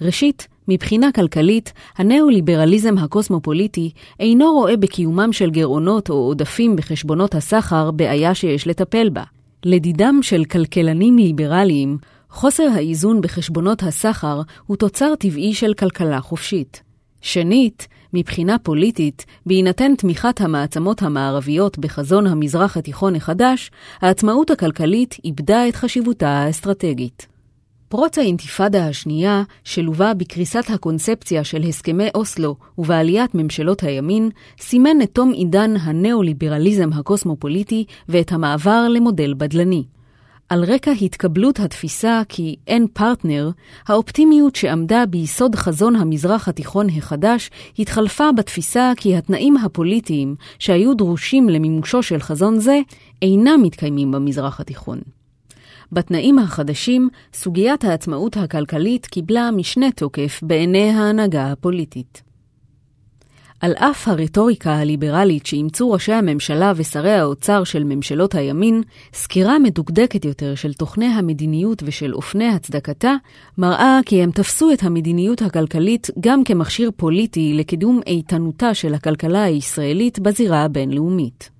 ראשית, 0.00 0.48
מבחינה 0.68 1.12
כלכלית, 1.12 1.72
הנאו-ליברליזם 1.96 2.98
הקוסמופוליטי 2.98 3.90
אינו 4.20 4.52
רואה 4.52 4.76
בקיומם 4.76 5.32
של 5.32 5.50
גירעונות 5.50 6.10
או 6.10 6.14
עודפים 6.14 6.76
בחשבונות 6.76 7.34
הסחר 7.34 7.90
בעיה 7.90 8.34
שיש 8.34 8.66
לטפל 8.66 9.08
בה. 9.08 9.22
לדידם 9.64 10.18
של 10.22 10.44
כלכלנים 10.44 11.18
ליברליים, 11.18 11.98
חוסר 12.30 12.66
האיזון 12.74 13.20
בחשבונות 13.20 13.82
הסחר 13.82 14.40
הוא 14.66 14.76
תוצר 14.76 15.14
טבעי 15.14 15.54
של 15.54 15.74
כלכלה 15.74 16.20
חופשית. 16.20 16.82
שנית, 17.20 17.88
מבחינה 18.14 18.58
פוליטית, 18.58 19.26
בהינתן 19.46 19.94
תמיכת 19.94 20.40
המעצמות 20.40 21.02
המערביות 21.02 21.78
בחזון 21.78 22.26
המזרח 22.26 22.76
התיכון 22.76 23.16
החדש, 23.16 23.70
העצמאות 24.00 24.50
הכלכלית 24.50 25.16
איבדה 25.24 25.68
את 25.68 25.76
חשיבותה 25.76 26.28
האסטרטגית. 26.28 27.26
פרוץ 27.88 28.18
האינתיפאדה 28.18 28.86
השנייה, 28.86 29.42
שלווה 29.64 30.14
בקריסת 30.14 30.64
הקונספציה 30.68 31.44
של 31.44 31.62
הסכמי 31.62 32.08
אוסלו 32.14 32.56
ובעליית 32.78 33.34
ממשלות 33.34 33.82
הימין, 33.82 34.30
סימן 34.60 35.02
את 35.02 35.10
תום 35.12 35.32
עידן 35.32 35.74
הנאו-ליברליזם 35.80 36.90
הקוסמופוליטי 36.92 37.84
ואת 38.08 38.32
המעבר 38.32 38.88
למודל 38.88 39.34
בדלני. 39.34 39.84
על 40.48 40.64
רקע 40.64 40.90
התקבלות 40.90 41.60
התפיסה 41.60 42.22
כי 42.28 42.56
אין 42.66 42.86
פרטנר, 42.92 43.50
האופטימיות 43.86 44.56
שעמדה 44.56 45.06
ביסוד 45.06 45.54
חזון 45.54 45.96
המזרח 45.96 46.48
התיכון 46.48 46.86
החדש 46.90 47.50
התחלפה 47.78 48.32
בתפיסה 48.32 48.92
כי 48.96 49.16
התנאים 49.16 49.56
הפוליטיים 49.56 50.34
שהיו 50.58 50.94
דרושים 50.94 51.48
למימושו 51.48 52.02
של 52.02 52.20
חזון 52.20 52.58
זה 52.60 52.80
אינם 53.22 53.60
מתקיימים 53.62 54.12
במזרח 54.12 54.60
התיכון. 54.60 55.00
בתנאים 55.92 56.38
החדשים, 56.38 57.08
סוגיית 57.34 57.84
העצמאות 57.84 58.36
הכלכלית 58.36 59.06
קיבלה 59.06 59.50
משנה 59.50 59.90
תוקף 59.90 60.40
בעיני 60.42 60.90
ההנהגה 60.90 61.52
הפוליטית. 61.52 62.33
על 63.60 63.72
אף 63.72 64.08
הרטוריקה 64.08 64.74
הליברלית 64.74 65.46
שאימצו 65.46 65.90
ראשי 65.90 66.12
הממשלה 66.12 66.72
ושרי 66.76 67.12
האוצר 67.12 67.64
של 67.64 67.84
ממשלות 67.84 68.34
הימין, 68.34 68.82
סקירה 69.14 69.58
מדוקדקת 69.58 70.24
יותר 70.24 70.54
של 70.54 70.72
תוכני 70.72 71.06
המדיניות 71.06 71.82
ושל 71.86 72.14
אופני 72.14 72.48
הצדקתה, 72.48 73.14
מראה 73.58 74.00
כי 74.06 74.22
הם 74.22 74.30
תפסו 74.30 74.72
את 74.72 74.82
המדיניות 74.82 75.42
הכלכלית 75.42 76.10
גם 76.20 76.44
כמכשיר 76.44 76.90
פוליטי 76.96 77.54
לקידום 77.54 78.00
איתנותה 78.06 78.74
של 78.74 78.94
הכלכלה 78.94 79.42
הישראלית 79.42 80.18
בזירה 80.18 80.62
הבינלאומית. 80.64 81.53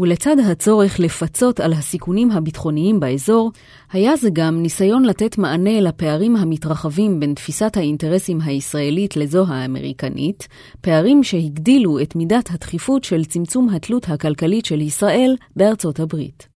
ולצד 0.00 0.36
הצורך 0.38 1.00
לפצות 1.00 1.60
על 1.60 1.72
הסיכונים 1.72 2.30
הביטחוניים 2.30 3.00
באזור, 3.00 3.52
היה 3.92 4.16
זה 4.16 4.28
גם 4.32 4.62
ניסיון 4.62 5.04
לתת 5.04 5.38
מענה 5.38 5.80
לפערים 5.80 6.36
המתרחבים 6.36 7.20
בין 7.20 7.34
תפיסת 7.34 7.76
האינטרסים 7.76 8.40
הישראלית 8.40 9.16
לזו 9.16 9.44
האמריקנית, 9.48 10.48
פערים 10.80 11.24
שהגדילו 11.24 12.00
את 12.00 12.16
מידת 12.16 12.50
הדחיפות 12.50 13.04
של 13.04 13.24
צמצום 13.24 13.68
התלות 13.68 14.08
הכלכלית 14.08 14.64
של 14.64 14.80
ישראל 14.80 15.36
בארצות 15.56 16.00
הברית. 16.00 16.49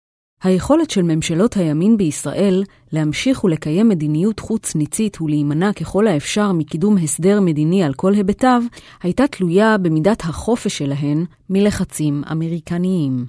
היכולת 0.42 0.90
של 0.90 1.02
ממשלות 1.02 1.56
הימין 1.56 1.96
בישראל 1.96 2.64
להמשיך 2.92 3.44
ולקיים 3.44 3.88
מדיניות 3.88 4.40
חוץ 4.40 4.74
ניצית 4.74 5.20
ולהימנע 5.20 5.72
ככל 5.72 6.06
האפשר 6.06 6.52
מקידום 6.52 6.98
הסדר 6.98 7.40
מדיני 7.40 7.84
על 7.84 7.94
כל 7.94 8.14
היבטיו, 8.14 8.62
הייתה 9.02 9.26
תלויה 9.26 9.78
במידת 9.78 10.20
החופש 10.20 10.78
שלהן 10.78 11.24
מלחצים 11.50 12.22
אמריקניים. 12.32 13.26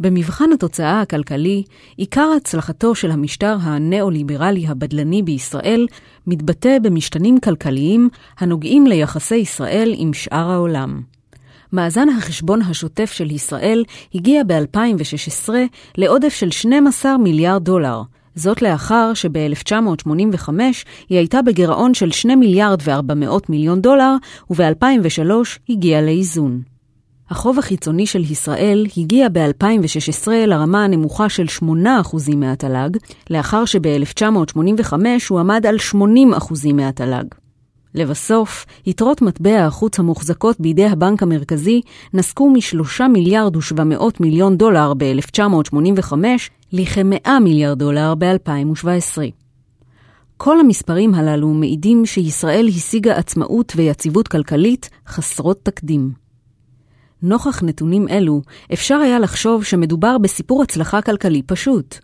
במבחן 0.00 0.52
התוצאה 0.54 1.00
הכלכלי, 1.00 1.62
עיקר 1.96 2.28
הצלחתו 2.36 2.94
של 2.94 3.10
המשטר 3.10 3.56
הנאו-ליברלי 3.60 4.66
הבדלני 4.66 5.22
בישראל 5.22 5.86
מתבטא 6.26 6.78
במשתנים 6.82 7.40
כלכליים 7.40 8.08
הנוגעים 8.38 8.86
ליחסי 8.86 9.36
ישראל 9.36 9.92
עם 9.96 10.12
שאר 10.12 10.50
העולם. 10.50 11.13
מאזן 11.74 12.08
החשבון 12.08 12.62
השוטף 12.62 13.12
של 13.12 13.30
ישראל 13.30 13.84
הגיע 14.14 14.42
ב-2016 14.46 15.48
לעודף 15.98 16.34
של 16.34 16.50
12 16.50 17.18
מיליארד 17.18 17.64
דולר. 17.64 18.02
זאת 18.34 18.62
לאחר 18.62 19.14
שב-1985 19.14 20.48
היא 21.08 21.18
הייתה 21.18 21.42
בגירעון 21.42 21.94
של 21.94 22.10
2 22.10 22.40
מיליארד 22.40 22.78
ו-400 22.84 23.40
מיליון 23.48 23.80
דולר, 23.80 24.16
וב-2003 24.50 25.30
הגיעה 25.68 26.02
לאיזון. 26.02 26.62
החוב 27.30 27.58
החיצוני 27.58 28.06
של 28.06 28.20
ישראל 28.20 28.86
הגיע 28.96 29.28
ב-2016 29.32 30.28
לרמה 30.46 30.84
הנמוכה 30.84 31.28
של 31.28 31.46
8% 31.60 31.64
מהתל"ג, 32.36 32.90
לאחר 33.30 33.64
שב-1985 33.64 34.94
הוא 35.28 35.40
עמד 35.40 35.66
על 35.66 35.76
80% 35.92 36.72
מהתל"ג. 36.72 37.43
לבסוף, 37.94 38.66
יתרות 38.86 39.22
מטבע 39.22 39.64
החוץ 39.66 39.98
המוחזקות 39.98 40.60
בידי 40.60 40.86
הבנק 40.86 41.22
המרכזי 41.22 41.80
נסקו 42.14 42.50
מ-3 42.50 43.08
מיליארד 43.08 43.56
ו-700 43.56 44.02
מיליון 44.20 44.56
דולר 44.56 44.92
ב-1985 44.94 46.12
לכ-100 46.72 47.30
מיליארד 47.40 47.78
דולר 47.78 48.14
ב-2017. 48.18 49.18
כל 50.36 50.60
המספרים 50.60 51.14
הללו 51.14 51.48
מעידים 51.48 52.06
שישראל 52.06 52.68
השיגה 52.68 53.16
עצמאות 53.16 53.72
ויציבות 53.76 54.28
כלכלית 54.28 54.90
חסרות 55.06 55.60
תקדים. 55.62 56.12
נוכח 57.22 57.62
נתונים 57.62 58.08
אלו, 58.08 58.42
אפשר 58.72 58.96
היה 58.96 59.18
לחשוב 59.18 59.64
שמדובר 59.64 60.18
בסיפור 60.18 60.62
הצלחה 60.62 61.02
כלכלי 61.02 61.42
פשוט. 61.42 61.98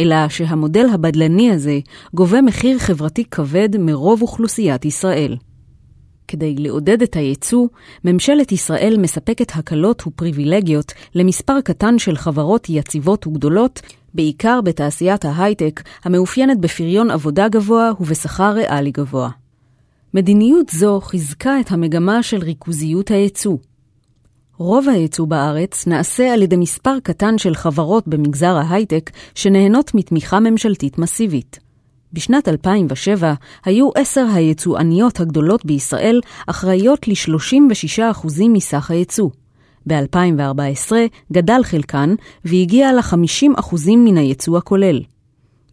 אלא 0.00 0.28
שהמודל 0.28 0.86
הבדלני 0.92 1.50
הזה 1.50 1.78
גובה 2.14 2.42
מחיר 2.42 2.78
חברתי 2.78 3.24
כבד 3.24 3.68
מרוב 3.78 4.22
אוכלוסיית 4.22 4.84
ישראל. 4.84 5.36
כדי 6.28 6.54
לעודד 6.58 7.02
את 7.02 7.16
הייצוא, 7.16 7.66
ממשלת 8.04 8.52
ישראל 8.52 8.96
מספקת 8.98 9.52
הקלות 9.54 10.06
ופריבילגיות 10.06 10.92
למספר 11.14 11.60
קטן 11.60 11.98
של 11.98 12.16
חברות 12.16 12.66
יציבות 12.68 13.26
וגדולות, 13.26 13.80
בעיקר 14.14 14.60
בתעשיית 14.60 15.24
ההייטק, 15.24 15.82
המאופיינת 16.04 16.60
בפריון 16.60 17.10
עבודה 17.10 17.48
גבוה 17.48 17.90
ובשכר 18.00 18.52
ריאלי 18.54 18.90
גבוה. 18.90 19.30
מדיניות 20.14 20.68
זו 20.68 21.00
חיזקה 21.00 21.60
את 21.60 21.72
המגמה 21.72 22.22
של 22.22 22.38
ריכוזיות 22.38 23.10
הייצוא. 23.10 23.56
רוב 24.60 24.88
הייצוא 24.88 25.26
בארץ 25.26 25.86
נעשה 25.86 26.32
על 26.32 26.42
ידי 26.42 26.56
מספר 26.56 26.96
קטן 27.02 27.38
של 27.38 27.54
חברות 27.54 28.08
במגזר 28.08 28.56
ההייטק 28.56 29.10
שנהנות 29.34 29.94
מתמיכה 29.94 30.40
ממשלתית 30.40 30.98
מסיבית. 30.98 31.58
בשנת 32.12 32.48
2007 32.48 33.34
היו 33.64 33.90
עשר 33.94 34.26
היצואניות 34.34 35.20
הגדולות 35.20 35.64
בישראל 35.64 36.20
אחראיות 36.46 37.08
ל-36% 37.08 38.26
מסך 38.48 38.90
הייצוא. 38.90 39.30
ב-2014 39.86 40.92
גדל 41.32 41.60
חלקן 41.62 42.14
והגיע 42.44 42.92
ל-50% 42.92 43.76
מן 43.96 44.16
הייצוא 44.16 44.58
הכולל. 44.58 45.00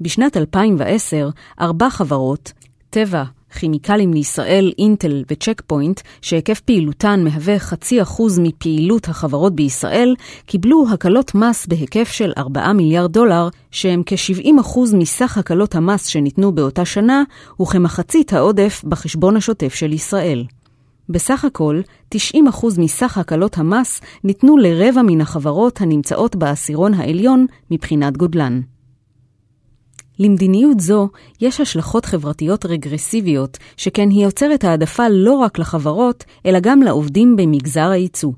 בשנת 0.01 0.37
2010 0.37 1.29
ארבע 1.61 1.89
חברות, 1.89 2.51
טבע, 2.89 3.23
כימיקלים 3.57 4.13
לישראל, 4.13 4.71
אינטל 4.79 5.23
וצ'ק 5.31 5.61
פוינט, 5.67 6.01
שהיקף 6.21 6.59
פעילותן 6.59 7.23
מהווה 7.23 7.59
חצי 7.59 8.01
אחוז 8.01 8.39
מפעילות 8.39 9.07
החברות 9.07 9.55
בישראל, 9.55 10.15
קיבלו 10.45 10.85
הקלות 10.93 11.35
מס 11.35 11.65
בהיקף 11.65 12.09
של 12.11 12.31
4 12.37 12.73
מיליארד 12.73 13.11
דולר, 13.11 13.49
שהם 13.71 14.01
כ-70 14.05 14.61
אחוז 14.61 14.93
מסך 14.93 15.37
הקלות 15.37 15.75
המס 15.75 16.05
שניתנו 16.05 16.51
באותה 16.51 16.85
שנה, 16.85 17.23
וכמחצית 17.61 18.33
העודף 18.33 18.81
בחשבון 18.87 19.37
השוטף 19.37 19.73
של 19.73 19.93
ישראל. 19.93 20.45
בסך 21.09 21.45
הכל, 21.45 21.81
90% 22.15 22.17
מסך 22.77 23.17
הקלות 23.17 23.57
המס 23.57 24.01
ניתנו 24.23 24.57
לרבע 24.57 25.01
מן 25.01 25.21
החברות 25.21 25.81
הנמצאות 25.81 26.35
בעשירון 26.35 26.93
העליון 26.93 27.45
מבחינת 27.71 28.17
גודלן. 28.17 28.61
למדיניות 30.19 30.79
זו 30.79 31.09
יש 31.41 31.61
השלכות 31.61 32.05
חברתיות 32.05 32.65
רגרסיביות, 32.65 33.57
שכן 33.77 34.09
היא 34.09 34.23
יוצרת 34.23 34.63
העדפה 34.63 35.09
לא 35.09 35.33
רק 35.33 35.59
לחברות, 35.59 36.23
אלא 36.45 36.59
גם 36.59 36.81
לעובדים 36.81 37.35
במגזר 37.35 37.89
הייצוא. 37.89 38.31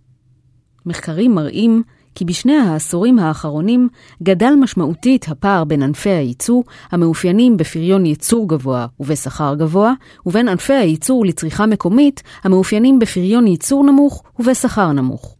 מחקרים 0.85 1.35
מראים 1.35 1.83
כי 2.15 2.25
בשני 2.25 2.57
העשורים 2.57 3.19
האחרונים 3.19 3.89
גדל 4.23 4.53
משמעותית 4.59 5.25
הפער 5.27 5.63
בין 5.63 5.83
ענפי 5.83 6.09
הייצוא, 6.09 6.63
המאופיינים 6.91 7.57
בפריון 7.57 8.05
ייצור 8.05 8.47
גבוה 8.47 8.85
ובשכר 8.99 9.55
גבוה, 9.55 9.93
ובין 10.25 10.47
ענפי 10.47 10.73
הייצור 10.73 11.25
לצריכה 11.25 11.65
מקומית, 11.65 12.23
המאופיינים 12.43 12.99
בפריון 12.99 13.47
ייצור 13.47 13.83
נמוך 13.83 14.23
ובשכר 14.39 14.91
נמוך. 14.91 15.38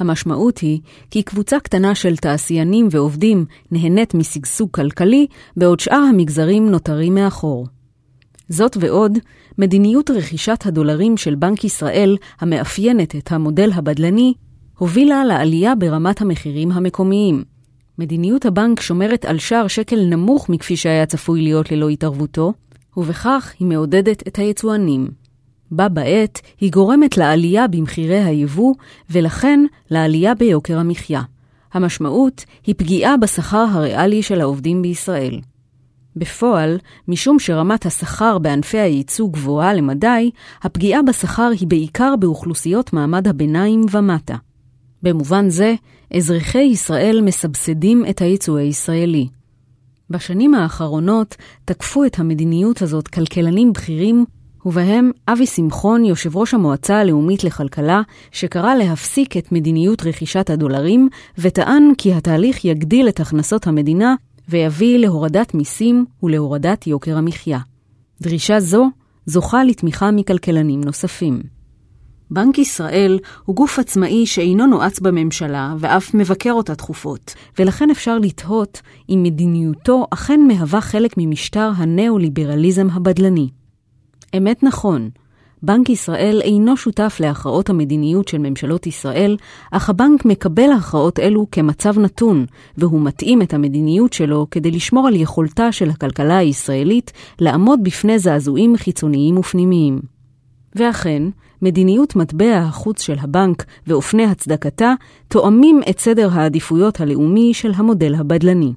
המשמעות 0.00 0.58
היא 0.58 0.80
כי 1.10 1.22
קבוצה 1.22 1.60
קטנה 1.60 1.94
של 1.94 2.16
תעשיינים 2.16 2.88
ועובדים 2.90 3.44
נהנית 3.70 4.14
משגשוג 4.14 4.70
כלכלי, 4.70 5.26
בעוד 5.56 5.80
שאר 5.80 6.02
המגזרים 6.10 6.70
נותרים 6.70 7.14
מאחור. 7.14 7.66
זאת 8.48 8.76
ועוד, 8.80 9.18
מדיניות 9.58 10.10
רכישת 10.10 10.62
הדולרים 10.66 11.16
של 11.16 11.34
בנק 11.34 11.64
ישראל, 11.64 12.16
המאפיינת 12.40 13.16
את 13.16 13.32
המודל 13.32 13.70
הבדלני, 13.74 14.34
הובילה 14.78 15.24
לעלייה 15.24 15.74
ברמת 15.74 16.20
המחירים 16.20 16.72
המקומיים. 16.72 17.44
מדיניות 17.98 18.46
הבנק 18.46 18.80
שומרת 18.80 19.24
על 19.24 19.38
שער 19.38 19.66
שקל 19.66 20.00
נמוך 20.04 20.48
מכפי 20.48 20.76
שהיה 20.76 21.06
צפוי 21.06 21.42
להיות 21.42 21.72
ללא 21.72 21.88
התערבותו, 21.88 22.52
ובכך 22.96 23.52
היא 23.58 23.68
מעודדת 23.68 24.28
את 24.28 24.36
היצואנים. 24.36 25.19
בה 25.70 25.88
בעת 25.88 26.40
היא 26.60 26.72
גורמת 26.72 27.16
לעלייה 27.16 27.68
במחירי 27.68 28.24
היבוא, 28.24 28.74
ולכן 29.10 29.60
לעלייה 29.90 30.34
ביוקר 30.34 30.78
המחיה. 30.78 31.22
המשמעות 31.72 32.44
היא 32.66 32.74
פגיעה 32.78 33.16
בשכר 33.16 33.66
הריאלי 33.70 34.22
של 34.22 34.40
העובדים 34.40 34.82
בישראל. 34.82 35.40
בפועל, 36.16 36.78
משום 37.08 37.38
שרמת 37.38 37.86
השכר 37.86 38.38
בענפי 38.38 38.78
הייצוא 38.78 39.28
גבוהה 39.32 39.74
למדי, 39.74 40.30
הפגיעה 40.62 41.02
בשכר 41.02 41.50
היא 41.60 41.68
בעיקר 41.68 42.14
באוכלוסיות 42.16 42.92
מעמד 42.92 43.28
הביניים 43.28 43.86
ומטה. 43.90 44.36
במובן 45.02 45.48
זה, 45.48 45.74
אזרחי 46.14 46.62
ישראל 46.62 47.20
מסבסדים 47.20 48.04
את 48.10 48.22
הייצוא 48.22 48.58
הישראלי. 48.58 49.28
בשנים 50.10 50.54
האחרונות 50.54 51.36
תקפו 51.64 52.04
את 52.04 52.18
המדיניות 52.18 52.82
הזאת 52.82 53.08
כלכלנים 53.08 53.72
בכירים 53.72 54.24
ובהם 54.66 55.10
אבי 55.28 55.46
שמחון, 55.46 56.04
יושב 56.04 56.36
ראש 56.36 56.54
המועצה 56.54 56.96
הלאומית 57.00 57.44
לכלכלה, 57.44 58.02
שקרא 58.32 58.74
להפסיק 58.74 59.36
את 59.36 59.52
מדיניות 59.52 60.06
רכישת 60.06 60.50
הדולרים, 60.50 61.08
וטען 61.38 61.92
כי 61.98 62.14
התהליך 62.14 62.64
יגדיל 62.64 63.08
את 63.08 63.20
הכנסות 63.20 63.66
המדינה 63.66 64.14
ויביא 64.48 64.98
להורדת 64.98 65.54
מיסים 65.54 66.04
ולהורדת 66.22 66.86
יוקר 66.86 67.16
המחיה. 67.18 67.58
דרישה 68.20 68.60
זו 68.60 68.86
זוכה 69.26 69.64
לתמיכה 69.64 70.10
מכלכלנים 70.10 70.80
נוספים. 70.84 71.40
בנק 72.30 72.58
ישראל 72.58 73.18
הוא 73.44 73.56
גוף 73.56 73.78
עצמאי 73.78 74.26
שאינו 74.26 74.66
נועץ 74.66 75.00
בממשלה 75.00 75.74
ואף 75.78 76.14
מבקר 76.14 76.52
אותה 76.52 76.74
תכופות, 76.74 77.34
ולכן 77.58 77.90
אפשר 77.90 78.18
לתהות 78.18 78.80
אם 79.08 79.22
מדיניותו 79.22 80.06
אכן 80.10 80.40
מהווה 80.48 80.80
חלק 80.80 81.14
ממשטר 81.16 81.70
הנאו-ליברליזם 81.76 82.86
הבדלני. 82.92 83.48
אמת 84.36 84.62
נכון, 84.62 85.10
בנק 85.62 85.90
ישראל 85.90 86.40
אינו 86.44 86.76
שותף 86.76 87.16
להכרעות 87.20 87.70
המדיניות 87.70 88.28
של 88.28 88.38
ממשלות 88.38 88.86
ישראל, 88.86 89.36
אך 89.70 89.90
הבנק 89.90 90.24
מקבל 90.24 90.72
הכרעות 90.72 91.18
אלו 91.18 91.46
כמצב 91.52 91.98
נתון, 91.98 92.46
והוא 92.78 93.00
מתאים 93.00 93.42
את 93.42 93.54
המדיניות 93.54 94.12
שלו 94.12 94.46
כדי 94.50 94.70
לשמור 94.70 95.08
על 95.08 95.16
יכולתה 95.16 95.72
של 95.72 95.90
הכלכלה 95.90 96.36
הישראלית 96.36 97.12
לעמוד 97.40 97.80
בפני 97.82 98.18
זעזועים 98.18 98.76
חיצוניים 98.76 99.38
ופנימיים. 99.38 100.00
ואכן, 100.74 101.22
מדיניות 101.62 102.16
מטבע 102.16 102.58
החוץ 102.58 103.02
של 103.02 103.16
הבנק 103.20 103.64
ואופני 103.86 104.24
הצדקתה 104.24 104.94
תואמים 105.28 105.80
את 105.90 106.00
סדר 106.00 106.28
העדיפויות 106.32 107.00
הלאומי 107.00 107.54
של 107.54 107.72
המודל 107.76 108.14
הבדלני. 108.14 108.72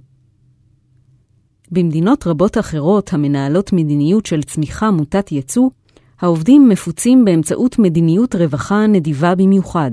במדינות 1.74 2.28
רבות 2.28 2.58
אחרות 2.58 3.14
המנהלות 3.14 3.74
מדיניות 3.74 4.26
של 4.26 4.44
צמיחה 4.44 4.92
מוטת 4.92 5.32
ייצוא, 5.32 5.70
העובדים 6.22 6.70
מפוצים 6.70 7.26
באמצעות 7.26 7.80
מדיניות 7.80 8.36
רווחה 8.36 8.88
נדיבה 8.88 9.36
במיוחד. 9.36 9.92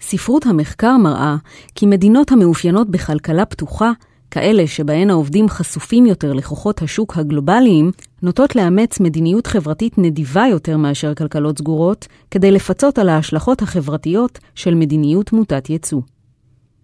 ספרות 0.00 0.46
המחקר 0.46 0.96
מראה 0.96 1.36
כי 1.74 1.86
מדינות 1.86 2.32
המאופיינות 2.32 2.90
בכלכלה 2.90 3.44
פתוחה, 3.44 3.92
כאלה 4.30 4.66
שבהן 4.66 5.10
העובדים 5.10 5.48
חשופים 5.48 6.06
יותר 6.06 6.32
לכוחות 6.32 6.82
השוק 6.82 7.16
הגלובליים, 7.16 7.90
נוטות 8.22 8.56
לאמץ 8.56 9.00
מדיניות 9.00 9.46
חברתית 9.46 9.98
נדיבה 9.98 10.44
יותר 10.50 10.76
מאשר 10.76 11.14
כלכלות 11.14 11.58
סגורות, 11.58 12.06
כדי 12.30 12.50
לפצות 12.50 12.98
על 12.98 13.08
ההשלכות 13.08 13.62
החברתיות 13.62 14.38
של 14.54 14.74
מדיניות 14.74 15.32
מוטת 15.32 15.70
ייצוא. 15.70 16.00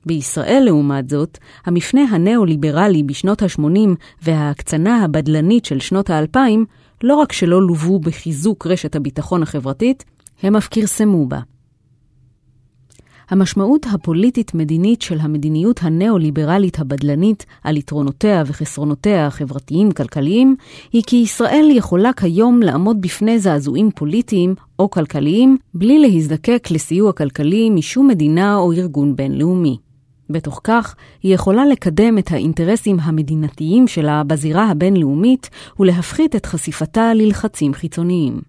בישראל, 0.07 0.63
לעומת 0.67 1.09
זאת, 1.09 1.39
המפנה 1.67 2.01
הנאו-ליברלי 2.11 3.03
בשנות 3.03 3.43
ה-80 3.43 3.89
וההקצנה 4.23 5.05
הבדלנית 5.05 5.65
של 5.65 5.81
שנות 5.81 6.11
ה-2000 6.11 6.39
לא 7.03 7.15
רק 7.15 7.33
שלא 7.33 7.63
לוו 7.63 7.99
בחיזוק 7.99 8.67
רשת 8.67 8.97
הביטחון 8.97 9.43
החברתית, 9.43 10.05
הם 10.43 10.57
אף 10.57 10.69
כרסמו 10.71 11.27
בה. 11.27 11.41
המשמעות 13.31 13.87
הפוליטית-מדינית 13.93 15.03
של 15.03 15.19
המדיניות 15.21 15.81
הנאו-ליברלית 15.83 16.79
הבדלנית 16.79 17.47
על 17.65 17.77
יתרונותיה 17.77 18.43
וחסרונותיה 18.47 19.27
החברתיים-כלכליים, 19.27 20.57
היא 20.93 21.03
כי 21.07 21.17
ישראל 21.17 21.69
יכולה 21.71 22.13
כיום 22.13 22.63
לעמוד 22.63 23.01
בפני 23.01 23.39
זעזועים 23.39 23.91
פוליטיים 23.95 24.55
או 24.79 24.91
כלכליים 24.91 25.57
בלי 25.75 25.99
להזדקק 25.99 26.69
לסיוע 26.71 27.13
כלכלי 27.13 27.71
משום 27.71 28.09
מדינה 28.09 28.57
או 28.57 28.73
ארגון 28.73 29.17
בינלאומי. 29.17 29.90
בתוך 30.31 30.61
כך, 30.65 30.95
היא 31.23 31.35
יכולה 31.35 31.67
לקדם 31.67 32.19
את 32.19 32.33
האינטרסים 32.33 33.01
המדינתיים 33.01 33.89
שלה 33.89 34.25
בזירה 34.25 34.71
הבינלאומית 34.71 35.51
ולהפחית 35.81 36.37
את 36.37 36.47
חשיפתה 36.47 37.15
ללחצים 37.15 37.75
חיצוניים. 37.75 38.41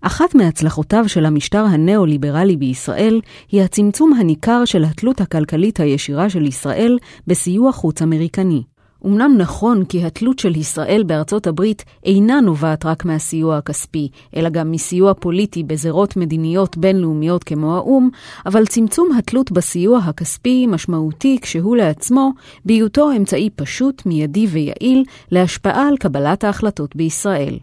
אחת 0.00 0.34
מהצלחותיו 0.34 1.08
של 1.08 1.26
המשטר 1.26 1.64
הנאו-ליברלי 1.64 2.56
בישראל 2.56 3.20
היא 3.52 3.62
הצמצום 3.62 4.12
הניכר 4.12 4.64
של 4.64 4.84
התלות 4.84 5.20
הכלכלית 5.20 5.80
הישירה 5.80 6.30
של 6.30 6.46
ישראל 6.46 6.98
בסיוע 7.26 7.72
חוץ 7.72 8.02
אמריקני. 8.02 8.62
אמנם 9.06 9.34
נכון 9.38 9.84
כי 9.84 10.04
התלות 10.04 10.38
של 10.38 10.56
ישראל 10.56 11.02
בארצות 11.06 11.46
הברית 11.46 11.84
אינה 12.04 12.40
נובעת 12.40 12.86
רק 12.86 13.04
מהסיוע 13.04 13.56
הכספי, 13.56 14.08
אלא 14.36 14.48
גם 14.48 14.70
מסיוע 14.70 15.14
פוליטי 15.14 15.62
בזירות 15.62 16.16
מדיניות 16.16 16.76
בינלאומיות 16.76 17.44
כמו 17.44 17.76
האו"ם, 17.76 18.08
אבל 18.46 18.66
צמצום 18.66 19.08
התלות 19.18 19.52
בסיוע 19.52 19.98
הכספי 19.98 20.66
משמעותי 20.66 21.38
כשהוא 21.42 21.76
לעצמו, 21.76 22.32
בהיותו 22.64 23.10
אמצעי 23.16 23.50
פשוט, 23.50 24.06
מיידי 24.06 24.46
ויעיל 24.46 25.04
להשפעה 25.30 25.88
על 25.88 25.96
קבלת 25.96 26.44
ההחלטות 26.44 26.96
בישראל. 26.96 27.58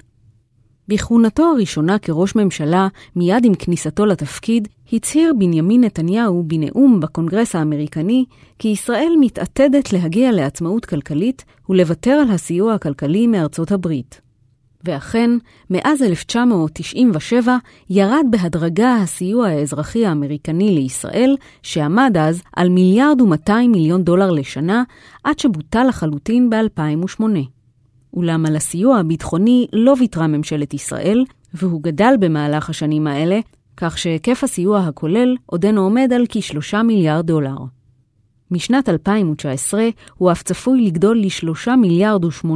בכהונתו 0.88 1.44
הראשונה 1.44 2.00
כראש 2.00 2.36
ממשלה, 2.36 2.88
מיד 3.16 3.46
עם 3.46 3.56
כניסתו 3.56 4.06
לתפקיד, 4.06 4.68
הצהיר 4.94 5.34
בנימין 5.38 5.84
נתניהו 5.84 6.44
בנאום 6.48 7.00
בקונגרס 7.00 7.56
האמריקני 7.56 8.26
כי 8.60 8.68
ישראל 8.68 9.14
מתעתדת 9.20 9.94
להגיע 9.94 10.32
לעצמאות 10.32 10.86
כלכלית 10.86 11.46
ולוותר 11.70 12.12
על 12.12 12.32
הסיוע 12.32 12.74
הכלכלי 12.74 13.28
מארצות 13.28 13.72
הברית. 13.72 14.22
ואכן, 14.84 15.30
מאז 15.70 16.02
1997 16.02 17.58
ירד 17.90 18.26
בהדרגה 18.30 18.96
הסיוע 18.96 19.48
האזרחי 19.48 20.06
האמריקני 20.06 20.76
לישראל, 20.76 21.36
שעמד 21.62 22.18
אז 22.20 22.42
על 22.56 22.70
מיליארד 22.70 23.22
ומאתיים 23.22 23.72
מיליון 23.72 24.04
דולר 24.04 24.32
לשנה, 24.32 24.84
עד 25.24 25.40
שבוטל 25.40 25.84
לחלוטין 25.88 26.50
ב-2008. 26.50 27.24
אולם 28.14 28.46
על 28.46 28.56
הסיוע 28.56 28.98
הביטחוני 28.98 29.68
לא 29.74 29.96
ויתרה 30.00 30.28
ממשלת 30.28 30.74
ישראל, 30.74 31.26
והוא 31.54 31.82
גדל 31.84 32.14
במהלך 32.20 32.70
השנים 32.70 33.08
האלה, 33.08 33.40
כך 33.78 33.98
שהיקף 33.98 34.44
הסיוע 34.44 34.80
הכולל 34.80 35.36
עודנו 35.46 35.82
עומד 35.82 36.14
על 36.16 36.26
כשלושה 36.30 36.84
מיליארד 36.84 37.28
דולר. 37.28 37.56
משנת 38.52 38.90
2019 38.90 39.90
הוא 40.18 40.32
אף 40.32 40.44
צפוי 40.44 40.82
לגדול 40.82 41.18
ל-3 41.18 41.76
מיליארד 41.76 42.26
ו-800 42.26 42.48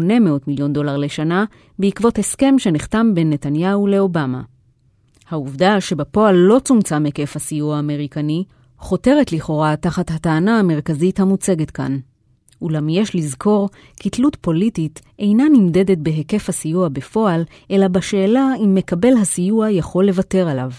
מיליון 0.48 0.74
דולר 0.74 0.98
לשנה, 0.98 1.46
בעקבות 1.80 2.20
הסכם 2.20 2.56
שנחתם 2.58 3.12
בין 3.14 3.30
נתניהו 3.30 3.88
לאובמה. 3.88 4.42
העובדה 5.30 5.82
שבפועל 5.82 6.36
לא 6.36 6.60
צומצם 6.64 7.06
היקף 7.06 7.36
הסיוע 7.36 7.76
האמריקני, 7.76 8.44
חותרת 8.80 9.32
לכאורה 9.32 9.76
תחת 9.76 10.12
הטענה 10.12 10.60
המרכזית 10.60 11.20
המוצגת 11.20 11.72
כאן. 11.72 11.98
אולם 12.62 12.90
יש 12.90 13.16
לזכור 13.16 13.70
כי 14.00 14.10
תלות 14.10 14.38
פוליטית 14.42 15.02
אינה 15.20 15.44
נמדדת 15.54 15.98
בהיקף 15.98 16.50
הסיוע 16.50 16.90
בפועל, 16.90 17.44
אלא 17.72 17.88
בשאלה 17.88 18.52
אם 18.64 18.76
מקבל 18.76 19.14
הסיוע 19.22 19.72
יכול 19.72 20.06
לוותר 20.06 20.48
עליו. 20.48 20.72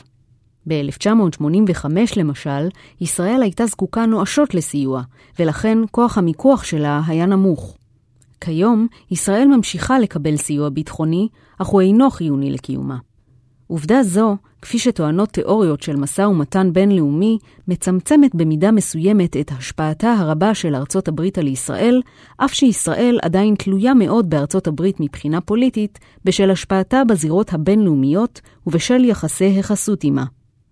ב-1985 0.69 1.87
למשל, 2.17 2.69
ישראל 3.01 3.43
הייתה 3.43 3.67
זקוקה 3.67 4.07
נואשות 4.07 4.55
לסיוע, 4.55 5.03
ולכן 5.39 5.79
כוח 5.91 6.19
המיקוח 6.19 6.65
שלה 6.65 7.01
היה 7.07 7.27
נמוך. 7.27 7.77
כיום, 8.41 8.87
ישראל 9.11 9.47
ממשיכה 9.57 9.99
לקבל 9.99 10.37
סיוע 10.37 10.69
ביטחוני, 10.69 11.29
אך 11.59 11.67
הוא 11.67 11.81
אינו 11.81 12.11
חיוני 12.11 12.51
לקיומה. 12.51 12.97
עובדה 13.69 14.03
זו, 14.03 14.37
כפי 14.63 14.79
שטוענות 14.79 15.29
תיאוריות 15.29 15.83
של 15.83 15.97
משא 15.97 16.23
ומתן 16.23 16.73
בינלאומי, 16.73 17.39
מצמצמת 17.69 18.35
במידה 18.35 18.71
מסוימת 18.71 19.37
את 19.37 19.51
השפעתה 19.59 20.13
הרבה 20.13 20.55
של 20.55 20.75
ארצות 20.75 21.09
הברית 21.09 21.39
על 21.39 21.47
ישראל, 21.47 22.03
אף 22.37 22.53
שישראל 22.53 23.19
עדיין 23.23 23.55
תלויה 23.55 23.95
מאוד 23.95 24.31
בארצות 24.31 24.67
הברית 24.67 25.01
מבחינה 25.01 25.41
פוליטית, 25.41 25.99
בשל 26.25 26.51
השפעתה 26.51 27.03
בזירות 27.05 27.53
הבינלאומיות 27.53 28.41
ובשל 28.67 29.05
יחסי 29.05 29.59
החסות 29.59 30.03
עימה. 30.03 30.25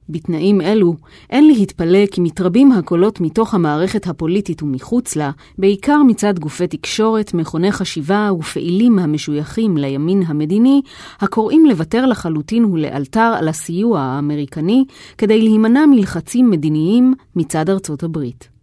בתנאים 0.09 0.61
אלו, 0.61 0.95
אין 1.31 1.47
להתפלא 1.47 2.07
כי 2.07 2.21
מתרבים 2.21 2.73
הקולות 2.73 3.21
מתוך 3.21 3.55
המערכת 3.55 4.07
הפוליטית 4.07 4.63
ומחוץ 4.63 5.17
לה, 5.17 5.31
בעיקר 5.59 6.03
מצד 6.07 6.39
גופי 6.39 6.67
תקשורת, 6.67 7.35
מכוני 7.35 7.73
חשיבה 7.73 8.31
ופעילים 8.39 8.99
המשויכים 8.99 9.77
לימין 9.77 10.23
המדיני, 10.27 10.83
הקוראים 11.21 11.67
לוותר 11.67 12.07
לחלוטין 12.07 12.65
ולאלתר 12.65 13.35
על 13.39 13.49
הסיוע 13.49 14.01
האמריקני, 14.01 14.85
כדי 15.19 15.43
להימנע 15.43 15.87
מלחצים 15.87 16.51
מדיניים 16.51 17.15
מצד 17.37 17.71
ארצות 17.71 18.03
הברית. 18.03 18.56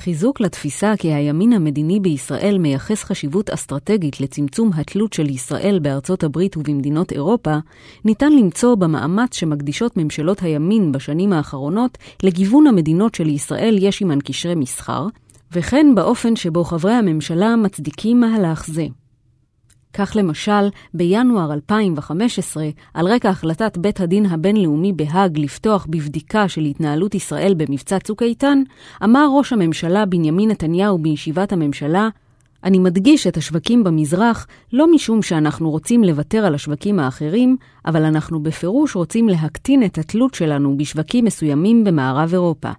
חיזוק 0.00 0.40
לתפיסה 0.40 0.94
כי 0.98 1.12
הימין 1.12 1.52
המדיני 1.52 2.00
בישראל 2.00 2.58
מייחס 2.58 3.04
חשיבות 3.04 3.50
אסטרטגית 3.50 4.20
לצמצום 4.20 4.70
התלות 4.74 5.12
של 5.12 5.30
ישראל 5.30 5.78
בארצות 5.82 6.24
הברית 6.24 6.56
ובמדינות 6.56 7.12
אירופה, 7.12 7.56
ניתן 8.04 8.32
למצוא 8.32 8.74
במאמץ 8.74 9.34
שמקדישות 9.34 9.96
ממשלות 9.96 10.42
הימין 10.42 10.92
בשנים 10.92 11.32
האחרונות 11.32 11.98
לגיוון 12.22 12.66
המדינות 12.66 13.14
שלישראל 13.14 13.78
יש 13.80 14.02
עמן 14.02 14.18
קשרי 14.20 14.54
מסחר, 14.54 15.06
וכן 15.52 15.86
באופן 15.94 16.36
שבו 16.36 16.64
חברי 16.64 16.92
הממשלה 16.92 17.56
מצדיקים 17.56 18.20
מהלך 18.20 18.66
זה. 18.66 18.86
כך 19.94 20.12
למשל, 20.16 20.68
בינואר 20.94 21.52
2015, 21.52 22.68
על 22.94 23.06
רקע 23.06 23.28
החלטת 23.28 23.78
בית 23.78 24.00
הדין 24.00 24.26
הבינלאומי 24.26 24.92
בהאג 24.92 25.38
לפתוח 25.38 25.86
בבדיקה 25.90 26.48
של 26.48 26.60
התנהלות 26.60 27.14
ישראל 27.14 27.54
במבצע 27.56 27.98
צוק 27.98 28.22
איתן, 28.22 28.62
אמר 29.04 29.28
ראש 29.38 29.52
הממשלה 29.52 30.06
בנימין 30.06 30.50
נתניהו 30.50 30.98
בישיבת 30.98 31.52
הממשלה, 31.52 32.08
אני 32.64 32.78
מדגיש 32.78 33.26
את 33.26 33.36
השווקים 33.36 33.84
במזרח 33.84 34.46
לא 34.72 34.92
משום 34.94 35.22
שאנחנו 35.22 35.70
רוצים 35.70 36.04
לוותר 36.04 36.46
על 36.46 36.54
השווקים 36.54 36.98
האחרים, 36.98 37.56
אבל 37.86 38.04
אנחנו 38.04 38.42
בפירוש 38.42 38.96
רוצים 38.96 39.28
להקטין 39.28 39.84
את 39.84 39.98
התלות 39.98 40.34
שלנו 40.34 40.76
בשווקים 40.76 41.24
מסוימים 41.24 41.84
במערב 41.84 42.30
אירופה. 42.32 42.70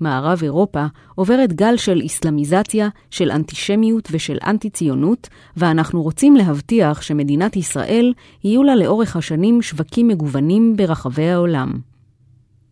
מערב 0.00 0.40
אירופה 0.42 0.86
עוברת 1.14 1.52
גל 1.52 1.76
של 1.76 2.00
איסלאמיזציה, 2.00 2.88
של 3.10 3.30
אנטישמיות 3.30 4.08
ושל 4.10 4.38
אנטי-ציונות, 4.46 5.28
ואנחנו 5.56 6.02
רוצים 6.02 6.36
להבטיח 6.36 7.02
שמדינת 7.02 7.56
ישראל 7.56 8.12
יהיו 8.44 8.62
לה 8.62 8.76
לאורך 8.76 9.16
השנים 9.16 9.62
שווקים 9.62 10.08
מגוונים 10.08 10.76
ברחבי 10.76 11.28
העולם. 11.28 11.72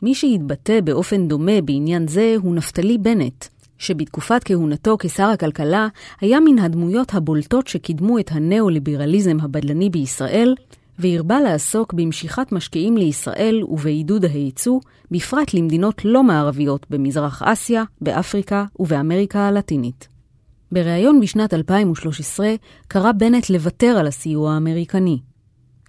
מי 0.02 0.14
שהתבטא 0.14 0.80
באופן 0.80 1.28
דומה 1.28 1.60
בעניין 1.60 2.08
זה 2.08 2.34
הוא 2.42 2.54
נפתלי 2.54 2.98
בנט, 2.98 3.44
שבתקופת 3.78 4.40
כהונתו 4.44 4.96
כשר 4.98 5.26
הכלכלה 5.26 5.88
היה 6.20 6.40
מן 6.40 6.58
הדמויות 6.58 7.14
הבולטות 7.14 7.66
שקידמו 7.66 8.18
את 8.18 8.30
הנאו-ליברליזם 8.32 9.36
הבדלני 9.42 9.90
בישראל, 9.90 10.54
והרבה 10.98 11.40
לעסוק 11.40 11.92
במשיכת 11.92 12.52
משקיעים 12.52 12.96
לישראל 12.96 13.64
ובעידוד 13.68 14.24
היצוא, 14.24 14.80
בפרט 15.10 15.54
למדינות 15.54 16.04
לא 16.04 16.22
מערביות 16.22 16.86
במזרח 16.90 17.42
אסיה, 17.42 17.84
באפריקה 18.00 18.64
ובאמריקה 18.78 19.48
הלטינית. 19.48 20.08
בריאיון 20.72 21.20
בשנת 21.20 21.54
2013 21.54 22.54
קרא 22.88 23.12
בנט 23.12 23.50
לוותר 23.50 23.96
על 23.98 24.06
הסיוע 24.06 24.52
האמריקני. 24.52 25.18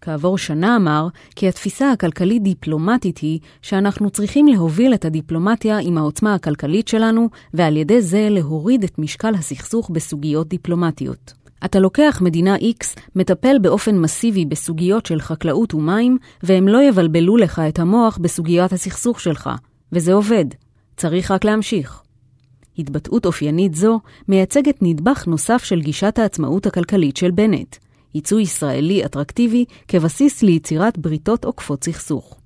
כעבור 0.02 0.38
שנה 0.38 0.76
אמר 0.76 1.08
כי 1.36 1.48
התפיסה 1.48 1.92
הכלכלית-דיפלומטית 1.92 3.18
היא 3.18 3.40
שאנחנו 3.62 4.10
צריכים 4.10 4.48
להוביל 4.48 4.94
את 4.94 5.06
הדיפלומטיה 5.06 5.78
עם 5.78 5.98
העוצמה 5.98 6.34
הכלכלית 6.34 6.88
שלנו, 6.88 7.30
ועל 7.54 7.78
ידי 7.78 8.02
זה 8.02 8.28
להוריד 8.32 8.84
את 8.84 9.00
משקל 9.00 9.36
הסכסוך 9.36 9.90
בסוגיות 9.90 10.48
דיפלומטיות. 10.48 11.45
אתה 11.66 11.80
לוקח 11.80 12.20
מדינה 12.22 12.56
X, 12.56 13.00
מטפל 13.16 13.60
באופן 13.62 13.98
מסיבי 14.00 14.46
בסוגיות 14.46 15.06
של 15.06 15.22
חקלאות 15.22 15.74
ומים, 15.74 16.18
והם 16.44 16.68
לא 16.68 16.84
יבלבלו 16.84 17.38
לך 17.38 17.62
את 17.70 17.80
המוח 17.80 18.18
בסוגיית 18.18 18.74
הסכסוך 18.74 19.20
שלך, 19.20 19.50
וזה 19.92 20.14
עובד. 20.14 20.46
צריך 20.98 21.32
רק 21.32 21.46
להמשיך. 21.46 22.02
התבטאות 22.78 23.26
אופיינית 23.26 23.76
זו 23.76 24.00
מייצגת 24.28 24.78
נדבך 24.82 25.28
נוסף 25.28 25.64
של 25.64 25.82
גישת 25.82 26.20
העצמאות 26.20 26.66
הכלכלית 26.66 27.18
של 27.18 27.32
בנט, 27.32 27.76
ייצוא 28.16 28.40
ישראלי 28.40 29.06
אטרקטיבי 29.06 29.66
כבסיס 29.88 30.42
ליצירת 30.42 30.98
בריתות 30.98 31.46
עוקפות 31.46 31.84
סכסוך. 31.84 32.40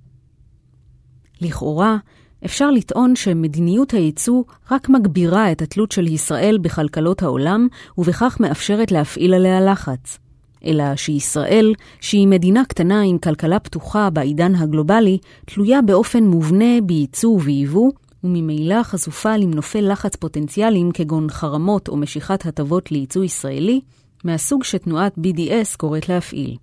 לכאורה, 1.42 1.98
אפשר 2.46 2.72
לטעון 2.72 3.16
שמדיניות 3.16 3.92
הייצוא 3.92 4.44
רק 4.72 4.90
מגבירה 4.90 5.52
את 5.52 5.62
התלות 5.62 5.92
של 5.92 6.08
ישראל 6.08 6.58
בכלכלות 6.62 7.24
העולם, 7.24 7.68
ובכך 7.98 8.38
מאפשרת 8.40 8.92
להפעיל 8.92 9.34
עליה 9.34 9.62
לחץ. 9.62 10.20
אלא 10.66 10.96
שישראל, 10.96 11.74
שהיא 12.02 12.28
מדינה 12.28 12.66
קטנה 12.66 13.02
עם 13.02 13.18
כלכלה 13.18 13.60
פתוחה 13.60 14.10
בעידן 14.10 14.56
הגלובלי, 14.56 15.18
תלויה 15.46 15.82
באופן 15.82 16.24
מובנה 16.24 16.82
בייצוא 16.84 17.30
וביבוא, 17.30 17.92
וממילא 18.24 18.84
חשופה 18.84 19.38
למנופי 19.38 19.82
לחץ 19.82 20.16
פוטנציאליים 20.16 20.92
כגון 20.92 21.30
חרמות 21.30 21.88
או 21.88 21.98
משיכת 21.98 22.46
הטבות 22.46 22.92
לייצוא 22.92 23.24
ישראלי, 23.24 23.82
מהסוג 24.24 24.64
שתנועת 24.64 25.18
BDS 25.18 25.78
קוראת 25.78 26.10
להפעיל. 26.10 26.56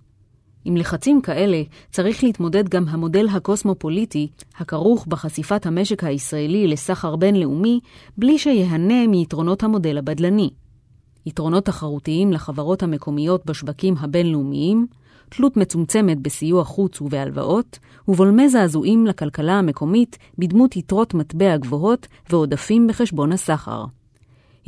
עם 0.67 0.77
לחצים 0.77 1.21
כאלה 1.21 1.63
צריך 1.91 2.23
להתמודד 2.23 2.69
גם 2.69 2.87
המודל 2.87 3.27
הקוסמופוליטי, 3.27 4.27
הכרוך 4.57 5.07
בחשיפת 5.07 5.65
המשק 5.65 6.03
הישראלי 6.03 6.67
לסחר 6.67 7.15
בינלאומי, 7.15 7.79
בלי 8.17 8.37
שיהנה 8.37 9.07
מיתרונות 9.07 9.63
המודל 9.63 9.97
הבדלני. 9.97 10.49
יתרונות 11.25 11.65
תחרותיים 11.65 12.31
לחברות 12.31 12.83
המקומיות 12.83 13.45
בשווקים 13.45 13.95
הבינלאומיים, 13.99 14.87
תלות 15.29 15.57
מצומצמת 15.57 16.19
בסיוע 16.19 16.63
חוץ 16.63 17.01
ובהלוואות, 17.01 17.79
ובולמי 18.07 18.49
זעזועים 18.49 19.05
לכלכלה 19.05 19.53
המקומית 19.53 20.17
בדמות 20.37 20.75
יתרות 20.75 21.13
מטבע 21.13 21.57
גבוהות 21.57 22.07
ועודפים 22.29 22.87
בחשבון 22.87 23.31
הסחר. 23.31 23.85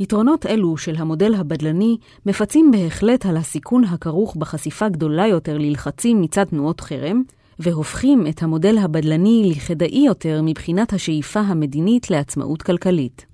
יתרונות 0.00 0.46
אלו 0.46 0.76
של 0.76 0.96
המודל 0.96 1.34
הבדלני 1.34 1.96
מפצים 2.26 2.70
בהחלט 2.70 3.26
על 3.26 3.36
הסיכון 3.36 3.84
הכרוך 3.84 4.36
בחשיפה 4.36 4.88
גדולה 4.88 5.26
יותר 5.26 5.58
ללחצים 5.58 6.20
מצד 6.20 6.44
תנועות 6.44 6.80
חרם, 6.80 7.22
והופכים 7.58 8.26
את 8.26 8.42
המודל 8.42 8.78
הבדלני 8.78 9.52
לכדאי 9.56 10.04
יותר 10.06 10.40
מבחינת 10.42 10.92
השאיפה 10.92 11.40
המדינית 11.40 12.10
לעצמאות 12.10 12.62
כלכלית. 12.62 13.26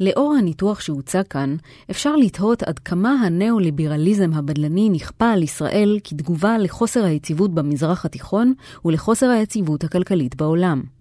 לאור 0.00 0.34
הניתוח 0.38 0.80
שהוצע 0.80 1.22
כאן, 1.22 1.56
אפשר 1.90 2.16
לתהות 2.16 2.62
עד 2.62 2.78
כמה 2.78 3.10
הנאו-ליברליזם 3.10 4.32
הבדלני 4.32 4.88
נכפה 4.90 5.30
על 5.30 5.42
ישראל 5.42 5.98
כתגובה 6.04 6.58
לחוסר 6.58 7.04
היציבות 7.04 7.54
במזרח 7.54 8.04
התיכון 8.04 8.52
ולחוסר 8.84 9.26
היציבות 9.26 9.84
הכלכלית 9.84 10.36
בעולם. 10.36 10.95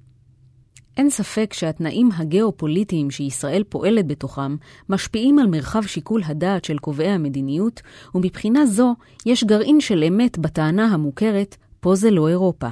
אין 0.97 1.09
ספק 1.09 1.53
שהתנאים 1.53 2.09
הגיאופוליטיים 2.17 3.11
שישראל 3.11 3.63
פועלת 3.69 4.07
בתוכם 4.07 4.55
משפיעים 4.89 5.39
על 5.39 5.47
מרחב 5.47 5.81
שיקול 5.81 6.21
הדעת 6.25 6.65
של 6.65 6.77
קובעי 6.77 7.09
המדיניות, 7.09 7.81
ומבחינה 8.15 8.65
זו 8.65 8.95
יש 9.25 9.43
גרעין 9.43 9.81
של 9.81 10.03
אמת 10.03 10.37
בטענה 10.37 10.85
המוכרת, 10.85 11.55
פה 11.79 11.95
זה 11.95 12.11
לא 12.11 12.29
אירופה. 12.29 12.67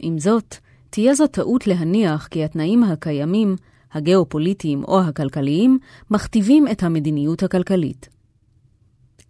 עם 0.00 0.18
זאת, 0.18 0.54
תהיה 0.90 1.14
זו 1.14 1.26
טעות 1.26 1.66
להניח 1.66 2.26
כי 2.26 2.44
התנאים 2.44 2.84
הקיימים, 2.84 3.56
הגיאופוליטיים 3.92 4.84
או 4.84 5.00
הכלכליים, 5.00 5.78
מכתיבים 6.10 6.68
את 6.68 6.82
המדיניות 6.82 7.42
הכלכלית. 7.42 8.17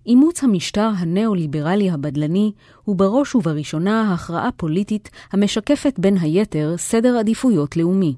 אימוץ 0.09 0.45
המשטר 0.45 0.91
הנאו-ליברלי 0.99 1.91
הבדלני 1.91 2.53
הוא 2.85 2.97
בראש 2.97 3.35
ובראשונה 3.35 4.15
הכרעה 4.15 4.53
פוליטית 4.57 5.11
המשקפת 5.33 5.99
בין 5.99 6.17
היתר 6.21 6.75
סדר 6.77 7.19
עדיפויות 7.19 7.77
לאומי. 7.77 8.15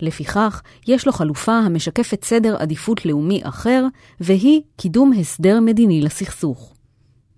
לפיכך, 0.00 0.62
יש 0.86 1.06
לו 1.06 1.12
חלופה 1.12 1.52
המשקפת 1.52 2.24
סדר 2.24 2.56
עדיפות 2.58 3.06
לאומי 3.06 3.40
אחר, 3.44 3.86
והיא 4.20 4.60
קידום 4.76 5.12
הסדר 5.12 5.60
מדיני 5.60 6.00
לסכסוך. 6.00 6.74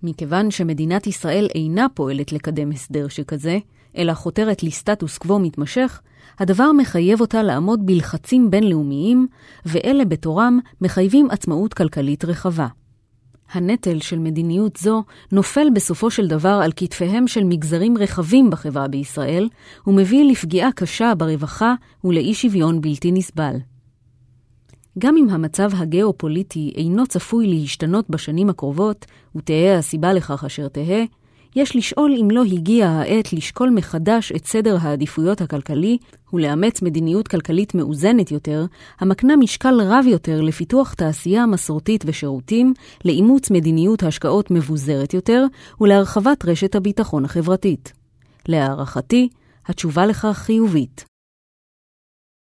מכיוון 0.03 0.51
שמדינת 0.51 1.07
ישראל 1.07 1.47
אינה 1.55 1.87
פועלת 1.93 2.31
לקדם 2.31 2.71
הסדר 2.71 3.07
שכזה, 3.07 3.57
אלא 3.97 4.13
חותרת 4.13 4.63
לסטטוס 4.63 5.17
קוו 5.17 5.39
מתמשך, 5.39 6.01
הדבר 6.39 6.71
מחייב 6.71 7.21
אותה 7.21 7.43
לעמוד 7.43 7.85
בלחצים 7.85 8.51
בינלאומיים, 8.51 9.27
ואלה 9.65 10.05
בתורם 10.05 10.59
מחייבים 10.81 11.27
עצמאות 11.31 11.73
כלכלית 11.73 12.25
רחבה. 12.25 12.67
הנטל 13.51 13.99
של 13.99 14.19
מדיניות 14.19 14.77
זו 14.77 15.03
נופל 15.31 15.67
בסופו 15.73 16.11
של 16.11 16.27
דבר 16.27 16.59
על 16.63 16.71
כתפיהם 16.75 17.27
של 17.27 17.43
מגזרים 17.43 17.97
רחבים 17.97 18.49
בחברה 18.49 18.87
בישראל, 18.87 19.49
ומביא 19.87 20.31
לפגיעה 20.31 20.71
קשה 20.71 21.15
ברווחה 21.15 21.73
ולאי 22.03 22.33
שוויון 22.33 22.81
בלתי 22.81 23.11
נסבל. 23.11 23.55
גם 24.99 25.17
אם 25.17 25.29
המצב 25.29 25.69
הגיאופוליטי 25.73 26.73
אינו 26.75 27.07
צפוי 27.07 27.47
להשתנות 27.47 28.09
בשנים 28.09 28.49
הקרובות, 28.49 29.05
ותהא 29.35 29.77
הסיבה 29.77 30.13
לכך 30.13 30.43
אשר 30.43 30.67
תהא, 30.67 31.03
יש 31.55 31.75
לשאול 31.75 32.15
אם 32.21 32.31
לא 32.31 32.43
הגיעה 32.43 33.01
העת 33.01 33.33
לשקול 33.33 33.69
מחדש 33.69 34.31
את 34.31 34.45
סדר 34.45 34.77
העדיפויות 34.81 35.41
הכלכלי 35.41 35.97
ולאמץ 36.33 36.81
מדיניות 36.81 37.27
כלכלית 37.27 37.75
מאוזנת 37.75 38.31
יותר, 38.31 38.65
המקנה 38.99 39.35
משקל 39.35 39.81
רב 39.81 40.05
יותר 40.07 40.41
לפיתוח 40.41 40.93
תעשייה 40.93 41.45
מסורתית 41.45 42.03
ושירותים, 42.07 42.73
לאימוץ 43.05 43.51
מדיניות 43.51 44.03
השקעות 44.03 44.51
מבוזרת 44.51 45.13
יותר 45.13 45.45
ולהרחבת 45.81 46.45
רשת 46.45 46.75
הביטחון 46.75 47.25
החברתית. 47.25 47.93
להערכתי, 48.47 49.29
התשובה 49.65 50.05
לכך 50.05 50.37
חיובית. 50.37 51.05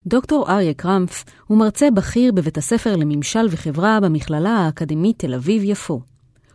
דוקטור 0.06 0.50
אריה 0.50 0.74
קרמפף 0.74 1.24
הוא 1.46 1.58
מרצה 1.58 1.90
בכיר 1.90 2.32
בבית 2.32 2.58
הספר 2.58 2.96
לממשל 2.96 3.46
וחברה 3.50 3.98
במכללה 4.00 4.50
האקדמית 4.50 5.18
תל 5.18 5.34
אביב-יפו. 5.34 6.13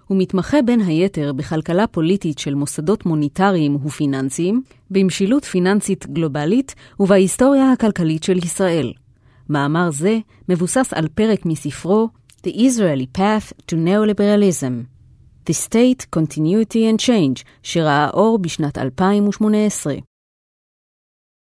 הוא 0.10 0.18
מתמחה 0.18 0.62
בין 0.62 0.82
היתר 0.82 1.34
בכלכלה 1.34 1.88
פוליטית 1.88 2.40
של 2.40 2.56
מוסדות 2.56 3.06
מוניטריים 3.06 3.76
ופיננסיים, 3.86 4.62
במשילות 4.92 5.46
פיננסית 5.46 6.08
גלובלית 6.08 6.76
ובהיסטוריה 7.00 7.72
הכלכלית 7.72 8.24
של 8.24 8.38
ישראל. 8.38 8.94
מאמר 9.50 9.92
זה 9.92 10.20
מבוסס 10.50 10.94
על 10.94 11.08
פרק 11.08 11.46
מספרו 11.46 12.10
The 12.48 12.50
Israeli 12.50 13.18
Path 13.18 13.54
to 13.72 13.76
Neoliberalism 13.76 14.74
The 15.50 15.54
State, 15.54 16.20
Continuity 16.20 16.82
and 16.94 17.06
Change, 17.06 17.44
שראה 17.64 18.10
אור 18.10 18.40
בשנת 18.40 18.78
2018. 18.78 20.09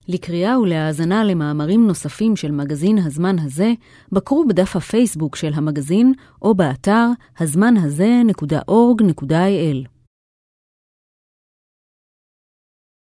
לקריאה 0.09 0.61
ולהאזנה 0.61 1.25
למאמרים 1.25 1.87
נוספים 1.87 2.37
של 2.37 2.51
מגזין 2.51 2.99
הזמן 2.99 3.39
הזה, 3.39 3.73
בקרו 4.13 4.45
בדף 4.49 4.77
הפייסבוק 4.77 5.37
של 5.37 5.51
המגזין 5.55 6.13
או 6.43 6.55
באתר 6.55 7.07
הזמן 7.39 7.77
הזה.org.il. 7.77 9.94